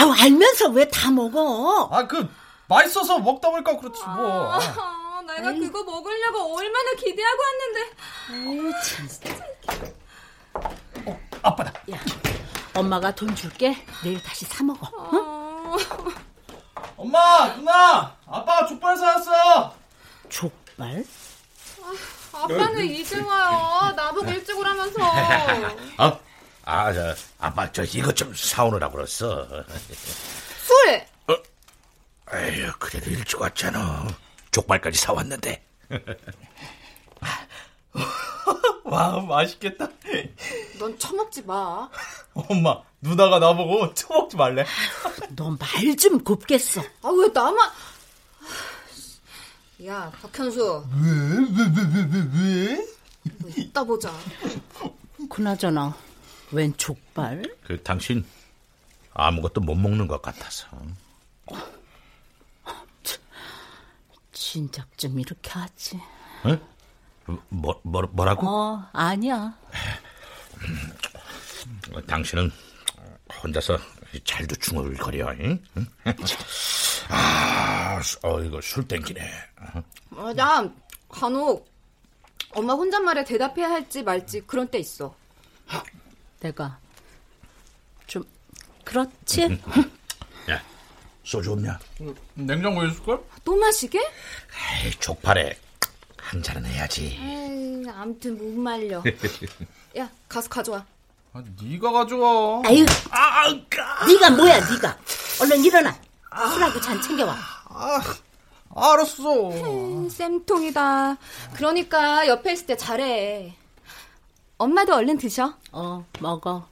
아우, 0.00 0.12
알면서 0.12 0.68
왜 0.70 0.90
다 0.90 1.10
먹어? 1.10 1.88
아, 1.92 2.06
그 2.06 2.28
맛있어서 2.68 3.18
먹다 3.18 3.50
보니까 3.50 3.76
그렇지 3.78 4.02
뭐. 4.04 4.52
아, 4.52 5.22
내가 5.26 5.52
그거 5.52 5.84
먹으려고 5.84 6.56
얼마나 6.56 6.92
기대하고 6.98 7.42
왔는데. 7.42 7.90
아유, 8.30 8.72
진짜. 8.82 9.34
아빠다. 11.42 11.72
야, 11.92 11.98
엄마가 12.74 13.14
돈 13.14 13.34
줄게. 13.34 13.76
내일 14.02 14.22
다시 14.22 14.44
사 14.44 14.62
먹어. 14.64 14.88
응? 15.12 15.76
엄마, 16.96 17.54
누나, 17.54 18.16
아빠가 18.26 18.66
족발 18.66 18.96
사왔어. 18.96 19.74
족발? 20.28 21.04
아, 22.32 22.38
아빠는 22.44 22.84
이제 22.86 23.20
와요. 23.20 23.92
나보고 23.94 24.30
일찍 24.30 24.58
오라면서. 24.58 25.00
어? 25.98 26.20
아, 26.64 26.92
저, 26.92 27.14
아빠, 27.38 27.70
저, 27.70 27.84
이것 27.84 28.16
좀 28.16 28.34
사오느라고 28.34 28.96
그랬어. 28.96 29.46
술! 30.64 31.06
에휴, 32.34 32.72
그래도 32.78 33.10
일찍 33.10 33.40
왔잖아. 33.40 34.06
족발까지 34.50 34.98
사왔는데. 34.98 35.64
와, 38.84 39.20
맛있겠다. 39.20 39.88
넌 40.78 40.98
처먹지 40.98 41.42
마. 41.42 41.88
엄마, 42.34 42.82
누나가 43.00 43.38
나보고 43.38 43.94
처먹지 43.94 44.36
말래. 44.36 44.64
너말좀 45.30 46.22
곱겠어. 46.24 46.82
아, 47.02 47.08
왜 47.08 47.28
나만. 47.28 47.70
야, 49.86 50.10
박현수. 50.22 50.86
왜, 51.02 51.10
왜, 51.10 51.64
왜, 51.76 51.82
왜, 51.94 52.08
왜, 52.12 52.74
왜? 52.74 52.86
뭐 53.38 53.50
이따 53.56 53.84
보자. 53.84 54.12
그나저나, 55.28 55.96
웬 56.52 56.76
족발? 56.76 57.42
그, 57.64 57.82
당신, 57.82 58.24
아무것도 59.12 59.60
못 59.60 59.74
먹는 59.74 60.06
것 60.06 60.22
같아서. 60.22 60.68
진작 64.36 64.86
좀 64.98 65.18
이렇게 65.18 65.50
하지. 65.50 65.98
응? 66.44 66.60
뭐, 67.48 67.80
뭐, 67.82 68.02
뭐라고? 68.12 68.46
어, 68.46 68.86
아니야. 68.92 69.56
당신은 72.06 72.52
혼자서 73.42 73.78
잘도 74.24 74.54
중얼거려, 74.56 75.32
응? 75.40 75.58
아, 77.08 78.00
어, 78.22 78.40
이거 78.42 78.60
술 78.60 78.86
땡기네. 78.86 79.26
아, 80.16 80.32
나 80.34 80.70
간혹 81.08 81.66
엄마 82.50 82.74
혼잣말에 82.74 83.24
대답해야 83.24 83.70
할지 83.70 84.02
말지 84.02 84.42
그런 84.42 84.68
때 84.68 84.78
있어. 84.78 85.16
내가 86.40 86.78
좀 88.06 88.22
그렇지? 88.84 89.58
야, 91.26 91.30
소주 91.30 91.52
없냐? 91.52 91.78
냉장고에 92.34 92.88
있을걸? 92.88 93.20
또 93.44 93.56
마시게? 93.56 93.98
에이, 93.98 94.92
족발에 95.00 95.58
한 96.16 96.40
잔은 96.42 96.64
해야지. 96.64 97.18
에이, 97.20 97.84
아무튼 97.90 98.38
못 98.38 98.44
말려. 98.60 99.02
야, 99.98 100.08
가서 100.28 100.48
가져와. 100.48 100.86
아, 101.32 101.42
네가 101.60 101.90
가져와. 101.90 102.62
아유, 102.64 102.86
네가 104.06 104.30
뭐야, 104.30 104.60
네가. 104.70 104.98
얼른 105.42 105.64
일어나. 105.64 105.98
술하고 106.52 106.80
잔 106.80 107.02
챙겨와. 107.02 107.36
아, 107.68 108.00
알았어. 108.74 109.48
음, 109.50 110.08
쌤통이다. 110.08 111.16
그러니까 111.54 112.26
옆에 112.28 112.52
있을 112.52 112.66
때 112.66 112.76
잘해. 112.76 113.54
엄마도 114.58 114.94
얼른 114.94 115.18
드셔. 115.18 115.54
어, 115.72 116.06
먹어. 116.20 116.68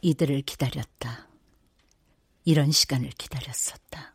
이들을 0.00 0.42
기다렸다. 0.42 1.27
이런 2.48 2.72
시간을 2.72 3.10
기다렸었다. 3.10 4.14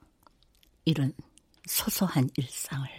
이런 0.86 1.14
소소한 1.68 2.32
일상을. 2.36 2.90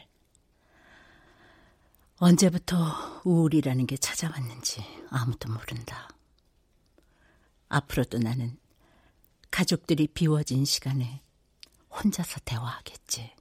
언제부터 2.18 3.20
우울이라는 3.24 3.89
게 3.89 3.97
찾아왔는지 3.97 4.85
아무도 5.11 5.51
모른다. 5.51 6.09
앞으로도 7.68 8.20
나는 8.20 8.57
가족들이 9.51 10.07
비워진 10.07 10.64
시간에 10.64 11.20
혼자서 11.91 12.39
대화하겠지. 12.45 13.35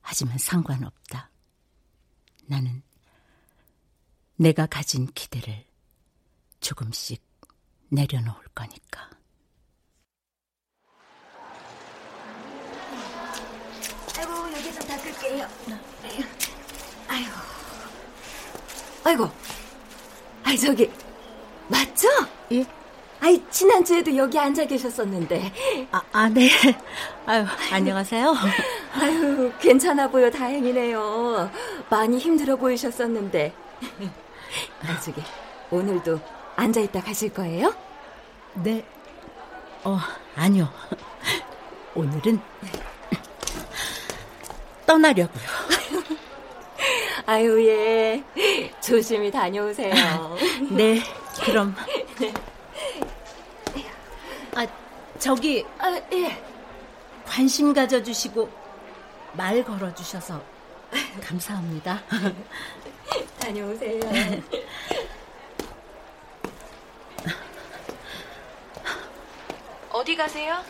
하지만 0.00 0.38
상관없다. 0.38 1.30
나는 2.46 2.82
내가 4.36 4.64
가진 4.64 5.04
기대를 5.12 5.66
조금씩 6.60 7.22
내려놓을 7.90 8.42
거니까. 8.54 9.16
아이고, 14.18 14.50
여기 14.52 14.65
좀 14.76 14.86
닦을게요. 14.88 15.46
아이고. 17.08 17.30
아이고. 19.04 19.30
아이, 20.44 20.58
저기, 20.58 20.90
맞죠? 21.68 22.08
예? 22.52 22.64
아이, 23.20 23.42
지난주에도 23.50 24.14
여기 24.16 24.38
앉아 24.38 24.66
계셨었는데. 24.66 25.52
아, 25.90 26.02
아 26.12 26.28
네. 26.28 26.50
아유, 27.24 27.46
안녕하세요. 27.72 28.34
아유, 29.00 29.52
괜찮아 29.58 30.08
보여 30.08 30.30
다행이네요. 30.30 31.50
많이 31.88 32.18
힘들어 32.18 32.56
보이셨었는데. 32.56 33.54
아, 34.82 35.00
저기, 35.00 35.22
오늘도 35.70 36.20
앉아 36.56 36.80
있다 36.80 37.00
가실 37.00 37.32
거예요? 37.32 37.74
네. 38.54 38.84
어, 39.84 39.98
아니요. 40.36 40.68
오늘은 41.94 42.40
떠나려고요. 44.86 45.44
아유, 47.26 47.66
예. 47.66 48.22
조심히 48.80 49.30
다녀오세요. 49.30 50.36
네, 50.70 51.02
그럼. 51.44 51.74
아, 54.54 54.66
저기. 55.18 55.66
아, 55.78 56.00
예. 56.12 56.42
관심 57.26 57.72
가져주시고, 57.72 58.48
말 59.32 59.64
걸어주셔서 59.64 60.40
감사합니다. 61.20 62.00
다녀오세요. 63.40 64.00
어디 69.90 70.14
가세요? 70.14 70.62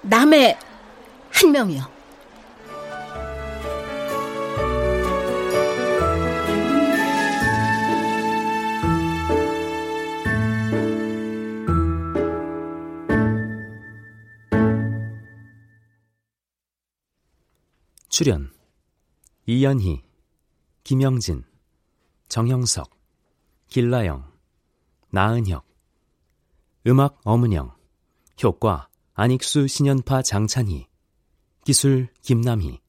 남의 0.00 0.56
한 1.48 1.52
명이요. 1.52 1.80
출연 18.10 18.52
이연희, 19.46 20.02
김영진, 20.84 21.44
정형석, 22.28 22.90
길라영, 23.68 24.30
나은혁 25.10 25.64
음악 26.86 27.20
어문영 27.24 27.74
효과 28.42 28.88
안익수 29.14 29.66
신연파 29.66 30.20
장찬희 30.22 30.88
기술 31.68 32.08
김남희. 32.22 32.80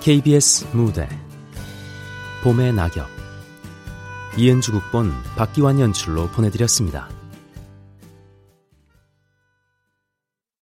KBS 0.00 0.68
무대. 0.76 1.08
봄의 2.44 2.74
낙엽. 2.74 3.08
이은주 4.36 4.70
국본 4.70 5.10
박기환 5.34 5.80
연출로 5.80 6.28
보내드렸습니다. 6.28 7.17